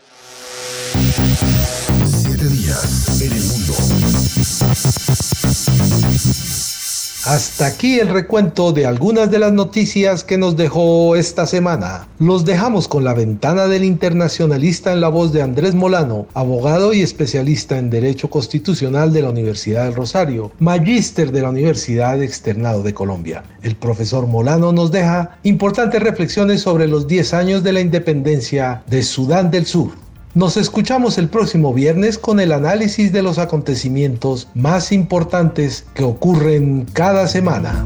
Siete 2.07 2.49
días 2.49 3.21
en 3.21 3.33
el 3.33 3.43
mundo. 3.43 3.75
Hasta 7.25 7.67
aquí 7.67 8.01
el 8.01 8.09
recuento 8.09 8.73
de 8.73 8.85
algunas 8.85 9.31
de 9.31 9.39
las 9.39 9.53
noticias 9.53 10.25
que 10.25 10.39
nos 10.39 10.57
dejó 10.57 11.15
esta 11.15 11.47
semana. 11.47 12.09
Los 12.19 12.45
dejamos 12.45 12.89
con 12.89 13.05
la 13.05 13.15
ventana 13.15 13.69
del 13.69 13.85
internacionalista 13.85 14.93
en 14.93 15.01
la 15.01 15.09
voz 15.09 15.33
de 15.33 15.41
Andrés 15.41 15.73
Molano, 15.73 16.27
abogado 16.35 16.93
y 16.93 17.01
especialista 17.01 17.79
en 17.79 17.91
Derecho 17.91 18.29
Constitucional 18.29 19.13
de 19.13 19.23
la 19.23 19.31
Universidad 19.31 19.85
del 19.85 19.95
Rosario, 19.95 20.51
magíster 20.59 21.31
de 21.31 21.43
la 21.43 21.51
Universidad 21.51 22.21
Externado 22.21 22.83
de 22.83 22.93
Colombia. 22.93 23.45
El 23.63 23.77
profesor 23.77 24.27
Molano 24.27 24.73
nos 24.73 24.91
deja 24.91 25.39
importantes 25.45 26.03
reflexiones 26.03 26.63
sobre 26.63 26.89
los 26.89 27.07
10 27.07 27.35
años 27.35 27.63
de 27.63 27.73
la 27.73 27.81
independencia 27.81 28.83
de 28.89 29.01
Sudán 29.05 29.53
del 29.53 29.67
Sur. 29.67 29.93
Nos 30.35 30.57
escuchamos 30.57 31.19
el 31.19 31.29
próximo 31.29 31.75
viernes 31.75 32.17
con 32.17 32.41
el 32.41 32.53
análisis 32.53 33.13
de 33.13 33.23
los 33.23 33.37
acontecimientos 33.37 34.49
más 34.55 34.91
importantes 34.91 35.85
que 35.93 36.05
ocurren 36.05 36.87
cada 36.95 37.29
semana. 37.29 37.85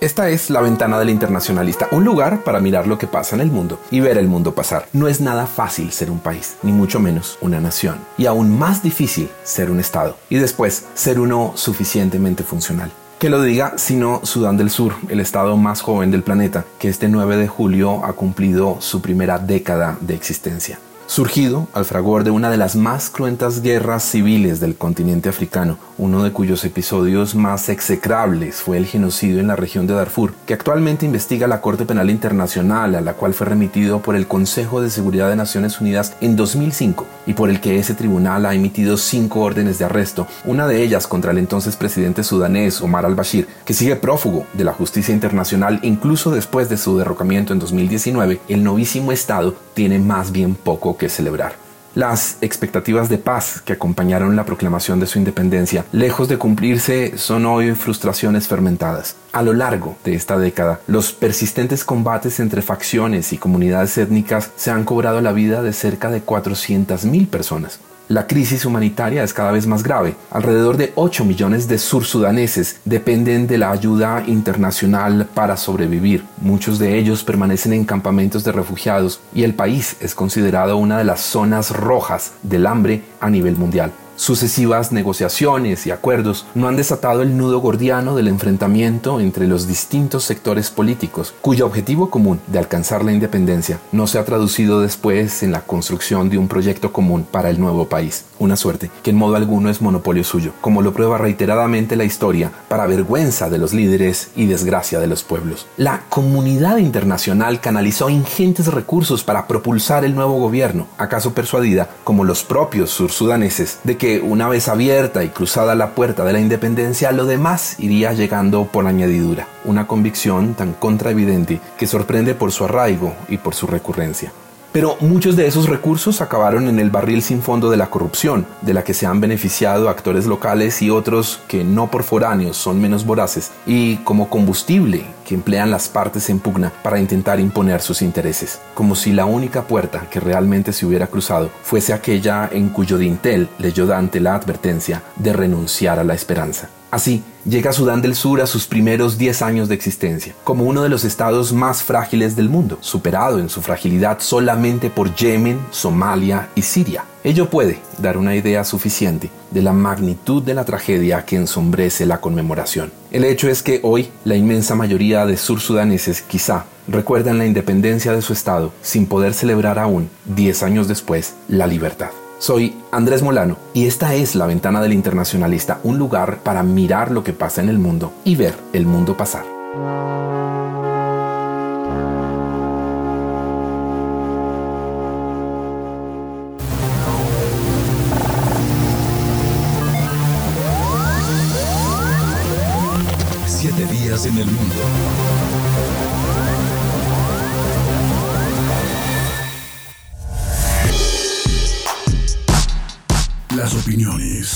Esta 0.00 0.30
es 0.30 0.48
La 0.48 0.62
Ventana 0.62 0.98
del 0.98 1.10
Internacionalista, 1.10 1.86
un 1.90 2.06
lugar 2.06 2.42
para 2.42 2.58
mirar 2.58 2.86
lo 2.86 2.96
que 2.96 3.06
pasa 3.06 3.36
en 3.36 3.42
el 3.42 3.50
mundo 3.50 3.78
y 3.90 4.00
ver 4.00 4.16
el 4.16 4.28
mundo 4.28 4.54
pasar. 4.54 4.86
No 4.94 5.08
es 5.08 5.20
nada 5.20 5.46
fácil 5.46 5.92
ser 5.92 6.10
un 6.10 6.20
país, 6.20 6.56
ni 6.62 6.72
mucho 6.72 7.00
menos 7.00 7.36
una 7.42 7.60
nación. 7.60 7.96
Y 8.16 8.24
aún 8.24 8.58
más 8.58 8.82
difícil 8.82 9.28
ser 9.42 9.70
un 9.70 9.78
Estado. 9.78 10.16
Y 10.30 10.36
después 10.36 10.86
ser 10.94 11.20
uno 11.20 11.52
suficientemente 11.54 12.44
funcional 12.44 12.90
que 13.20 13.28
lo 13.28 13.42
diga, 13.42 13.74
sino 13.76 14.22
Sudán 14.24 14.56
del 14.56 14.70
Sur, 14.70 14.94
el 15.10 15.20
estado 15.20 15.58
más 15.58 15.82
joven 15.82 16.10
del 16.10 16.22
planeta, 16.22 16.64
que 16.78 16.88
este 16.88 17.06
9 17.06 17.36
de 17.36 17.48
julio 17.48 18.02
ha 18.02 18.14
cumplido 18.14 18.78
su 18.80 19.02
primera 19.02 19.38
década 19.38 19.98
de 20.00 20.14
existencia 20.14 20.78
surgido 21.10 21.66
al 21.72 21.84
fragor 21.84 22.22
de 22.22 22.30
una 22.30 22.52
de 22.52 22.56
las 22.56 22.76
más 22.76 23.10
cruentas 23.10 23.62
guerras 23.62 24.04
civiles 24.04 24.60
del 24.60 24.76
continente 24.76 25.28
africano, 25.28 25.76
uno 25.98 26.22
de 26.22 26.30
cuyos 26.30 26.64
episodios 26.64 27.34
más 27.34 27.68
execrables 27.68 28.62
fue 28.62 28.76
el 28.76 28.86
genocidio 28.86 29.40
en 29.40 29.48
la 29.48 29.56
región 29.56 29.88
de 29.88 29.94
Darfur, 29.94 30.34
que 30.46 30.54
actualmente 30.54 31.06
investiga 31.06 31.48
la 31.48 31.60
Corte 31.60 31.84
Penal 31.84 32.10
Internacional, 32.10 32.94
a 32.94 33.00
la 33.00 33.14
cual 33.14 33.34
fue 33.34 33.48
remitido 33.48 34.00
por 34.00 34.14
el 34.14 34.28
Consejo 34.28 34.80
de 34.80 34.88
Seguridad 34.88 35.28
de 35.28 35.34
Naciones 35.34 35.80
Unidas 35.80 36.14
en 36.20 36.36
2005 36.36 37.04
y 37.26 37.34
por 37.34 37.50
el 37.50 37.60
que 37.60 37.80
ese 37.80 37.94
tribunal 37.94 38.46
ha 38.46 38.54
emitido 38.54 38.96
cinco 38.96 39.40
órdenes 39.40 39.80
de 39.80 39.86
arresto, 39.86 40.28
una 40.44 40.68
de 40.68 40.80
ellas 40.80 41.08
contra 41.08 41.32
el 41.32 41.38
entonces 41.38 41.74
presidente 41.74 42.22
sudanés 42.22 42.80
Omar 42.82 43.04
al-Bashir, 43.04 43.48
que 43.64 43.74
sigue 43.74 43.96
prófugo 43.96 44.46
de 44.52 44.62
la 44.62 44.74
justicia 44.74 45.12
internacional 45.12 45.80
incluso 45.82 46.30
después 46.30 46.68
de 46.68 46.76
su 46.76 46.96
derrocamiento 46.96 47.52
en 47.52 47.58
2019, 47.58 48.40
el 48.48 48.62
novísimo 48.62 49.10
Estado 49.10 49.56
tiene 49.74 49.98
más 49.98 50.30
bien 50.30 50.54
poco 50.54 50.99
que 51.00 51.08
celebrar. 51.08 51.54
Las 51.96 52.38
expectativas 52.40 53.08
de 53.08 53.18
paz 53.18 53.60
que 53.60 53.72
acompañaron 53.72 54.36
la 54.36 54.44
proclamación 54.44 55.00
de 55.00 55.08
su 55.08 55.18
independencia, 55.18 55.84
lejos 55.90 56.28
de 56.28 56.38
cumplirse, 56.38 57.18
son 57.18 57.46
hoy 57.46 57.74
frustraciones 57.74 58.46
fermentadas. 58.46 59.16
A 59.32 59.42
lo 59.42 59.54
largo 59.54 59.96
de 60.04 60.14
esta 60.14 60.38
década, 60.38 60.78
los 60.86 61.12
persistentes 61.12 61.82
combates 61.82 62.38
entre 62.38 62.62
facciones 62.62 63.32
y 63.32 63.38
comunidades 63.38 63.98
étnicas 63.98 64.52
se 64.54 64.70
han 64.70 64.84
cobrado 64.84 65.20
la 65.20 65.32
vida 65.32 65.62
de 65.62 65.72
cerca 65.72 66.10
de 66.10 66.24
400.000 66.24 67.26
personas. 67.26 67.80
La 68.10 68.26
crisis 68.26 68.64
humanitaria 68.64 69.22
es 69.22 69.32
cada 69.32 69.52
vez 69.52 69.68
más 69.68 69.84
grave. 69.84 70.16
Alrededor 70.32 70.76
de 70.76 70.92
8 70.96 71.24
millones 71.24 71.68
de 71.68 71.78
sursudaneses 71.78 72.80
dependen 72.84 73.46
de 73.46 73.56
la 73.56 73.70
ayuda 73.70 74.24
internacional 74.26 75.28
para 75.32 75.56
sobrevivir. 75.56 76.24
Muchos 76.40 76.80
de 76.80 76.98
ellos 76.98 77.22
permanecen 77.22 77.72
en 77.72 77.84
campamentos 77.84 78.42
de 78.42 78.50
refugiados 78.50 79.20
y 79.32 79.44
el 79.44 79.54
país 79.54 79.96
es 80.00 80.16
considerado 80.16 80.76
una 80.76 80.98
de 80.98 81.04
las 81.04 81.20
zonas 81.20 81.70
rojas 81.70 82.32
del 82.42 82.66
hambre 82.66 83.04
a 83.20 83.30
nivel 83.30 83.54
mundial. 83.54 83.92
Sucesivas 84.20 84.92
negociaciones 84.92 85.86
y 85.86 85.90
acuerdos 85.90 86.44
no 86.54 86.68
han 86.68 86.76
desatado 86.76 87.22
el 87.22 87.38
nudo 87.38 87.58
gordiano 87.60 88.14
del 88.14 88.28
enfrentamiento 88.28 89.18
entre 89.18 89.46
los 89.46 89.66
distintos 89.66 90.24
sectores 90.24 90.68
políticos, 90.68 91.32
cuyo 91.40 91.64
objetivo 91.64 92.10
común 92.10 92.38
de 92.46 92.58
alcanzar 92.58 93.02
la 93.02 93.14
independencia 93.14 93.80
no 93.92 94.06
se 94.06 94.18
ha 94.18 94.26
traducido 94.26 94.82
después 94.82 95.42
en 95.42 95.52
la 95.52 95.62
construcción 95.62 96.28
de 96.28 96.36
un 96.36 96.48
proyecto 96.48 96.92
común 96.92 97.26
para 97.30 97.48
el 97.48 97.58
nuevo 97.58 97.88
país. 97.88 98.26
Una 98.38 98.56
suerte 98.56 98.90
que 99.02 99.08
en 99.08 99.16
modo 99.16 99.36
alguno 99.36 99.70
es 99.70 99.80
monopolio 99.80 100.22
suyo, 100.22 100.52
como 100.60 100.82
lo 100.82 100.92
prueba 100.92 101.16
reiteradamente 101.16 101.96
la 101.96 102.04
historia, 102.04 102.52
para 102.68 102.86
vergüenza 102.86 103.48
de 103.48 103.56
los 103.56 103.72
líderes 103.72 104.32
y 104.36 104.44
desgracia 104.44 105.00
de 105.00 105.06
los 105.06 105.22
pueblos. 105.22 105.66
La 105.78 106.02
comunidad 106.10 106.76
internacional 106.76 107.62
canalizó 107.62 108.10
ingentes 108.10 108.66
recursos 108.66 109.24
para 109.24 109.46
propulsar 109.46 110.04
el 110.04 110.14
nuevo 110.14 110.38
gobierno, 110.38 110.88
acaso 110.98 111.32
persuadida, 111.32 111.88
como 112.04 112.24
los 112.24 112.44
propios 112.44 112.90
sursudaneses, 112.90 113.78
de 113.82 113.96
que 113.96 114.09
una 114.18 114.48
vez 114.48 114.66
abierta 114.66 115.22
y 115.22 115.28
cruzada 115.28 115.76
la 115.76 115.94
puerta 115.94 116.24
de 116.24 116.32
la 116.32 116.40
independencia, 116.40 117.12
lo 117.12 117.24
demás 117.24 117.76
iría 117.78 118.12
llegando 118.12 118.64
por 118.66 118.86
añadidura, 118.86 119.46
una 119.64 119.86
convicción 119.86 120.54
tan 120.54 120.72
contraevidente 120.72 121.60
que 121.78 121.86
sorprende 121.86 122.34
por 122.34 122.50
su 122.50 122.64
arraigo 122.64 123.14
y 123.28 123.38
por 123.38 123.54
su 123.54 123.68
recurrencia. 123.68 124.32
Pero 124.72 124.96
muchos 125.00 125.36
de 125.36 125.46
esos 125.46 125.68
recursos 125.68 126.20
acabaron 126.20 126.68
en 126.68 126.78
el 126.78 126.90
barril 126.90 127.22
sin 127.22 127.42
fondo 127.42 127.70
de 127.70 127.76
la 127.76 127.90
corrupción, 127.90 128.46
de 128.62 128.74
la 128.74 128.84
que 128.84 128.94
se 128.94 129.04
han 129.04 129.20
beneficiado 129.20 129.88
actores 129.88 130.26
locales 130.26 130.80
y 130.80 130.90
otros 130.90 131.40
que 131.48 131.64
no 131.64 131.90
por 131.90 132.04
foráneos 132.04 132.56
son 132.56 132.80
menos 132.80 133.04
voraces, 133.04 133.50
y 133.66 133.96
como 133.98 134.28
combustible 134.28 135.04
que 135.30 135.36
emplean 135.36 135.70
las 135.70 135.88
partes 135.88 136.28
en 136.28 136.40
pugna 136.40 136.72
para 136.82 136.98
intentar 136.98 137.38
imponer 137.38 137.82
sus 137.82 138.02
intereses, 138.02 138.60
como 138.74 138.96
si 138.96 139.12
la 139.12 139.26
única 139.26 139.62
puerta 139.62 140.08
que 140.10 140.18
realmente 140.18 140.72
se 140.72 140.86
hubiera 140.86 141.06
cruzado 141.06 141.52
fuese 141.62 141.92
aquella 141.92 142.48
en 142.50 142.70
cuyo 142.70 142.98
dintel 142.98 143.48
leyó 143.60 143.86
Dante 143.86 144.18
la 144.18 144.34
advertencia 144.34 145.04
de 145.14 145.32
renunciar 145.32 146.00
a 146.00 146.04
la 146.04 146.14
esperanza. 146.14 146.68
Así, 146.90 147.22
llega 147.44 147.72
Sudán 147.72 148.02
del 148.02 148.16
Sur 148.16 148.40
a 148.40 148.48
sus 148.48 148.66
primeros 148.66 149.18
10 149.18 149.42
años 149.42 149.68
de 149.68 149.76
existencia, 149.76 150.34
como 150.42 150.64
uno 150.64 150.82
de 150.82 150.88
los 150.88 151.04
estados 151.04 151.52
más 151.52 151.84
frágiles 151.84 152.34
del 152.34 152.48
mundo, 152.48 152.78
superado 152.80 153.38
en 153.38 153.48
su 153.48 153.62
fragilidad 153.62 154.18
solamente 154.18 154.90
por 154.90 155.14
Yemen, 155.14 155.60
Somalia 155.70 156.48
y 156.56 156.62
Siria. 156.62 157.04
Ello 157.22 157.50
puede 157.50 157.78
dar 157.98 158.16
una 158.16 158.34
idea 158.34 158.64
suficiente 158.64 159.30
de 159.50 159.60
la 159.60 159.74
magnitud 159.74 160.42
de 160.42 160.54
la 160.54 160.64
tragedia 160.64 161.26
que 161.26 161.36
ensombrece 161.36 162.06
la 162.06 162.18
conmemoración. 162.18 162.92
El 163.10 163.24
hecho 163.24 163.50
es 163.50 163.62
que 163.62 163.80
hoy 163.82 164.08
la 164.24 164.36
inmensa 164.36 164.74
mayoría 164.74 165.26
de 165.26 165.36
sursudaneses 165.36 166.22
quizá 166.22 166.64
recuerdan 166.88 167.36
la 167.36 167.44
independencia 167.44 168.12
de 168.12 168.22
su 168.22 168.32
estado 168.32 168.72
sin 168.80 169.04
poder 169.04 169.34
celebrar 169.34 169.78
aún, 169.78 170.08
10 170.34 170.62
años 170.62 170.88
después, 170.88 171.34
la 171.46 171.66
libertad. 171.66 172.08
Soy 172.38 172.74
Andrés 172.90 173.20
Molano 173.22 173.58
y 173.74 173.84
esta 173.84 174.14
es 174.14 174.34
La 174.34 174.46
Ventana 174.46 174.80
del 174.80 174.94
Internacionalista, 174.94 175.78
un 175.82 175.98
lugar 175.98 176.38
para 176.38 176.62
mirar 176.62 177.10
lo 177.10 177.22
que 177.22 177.34
pasa 177.34 177.60
en 177.60 177.68
el 177.68 177.78
mundo 177.78 178.14
y 178.24 178.36
ver 178.36 178.54
el 178.72 178.86
mundo 178.86 179.14
pasar. 179.18 179.44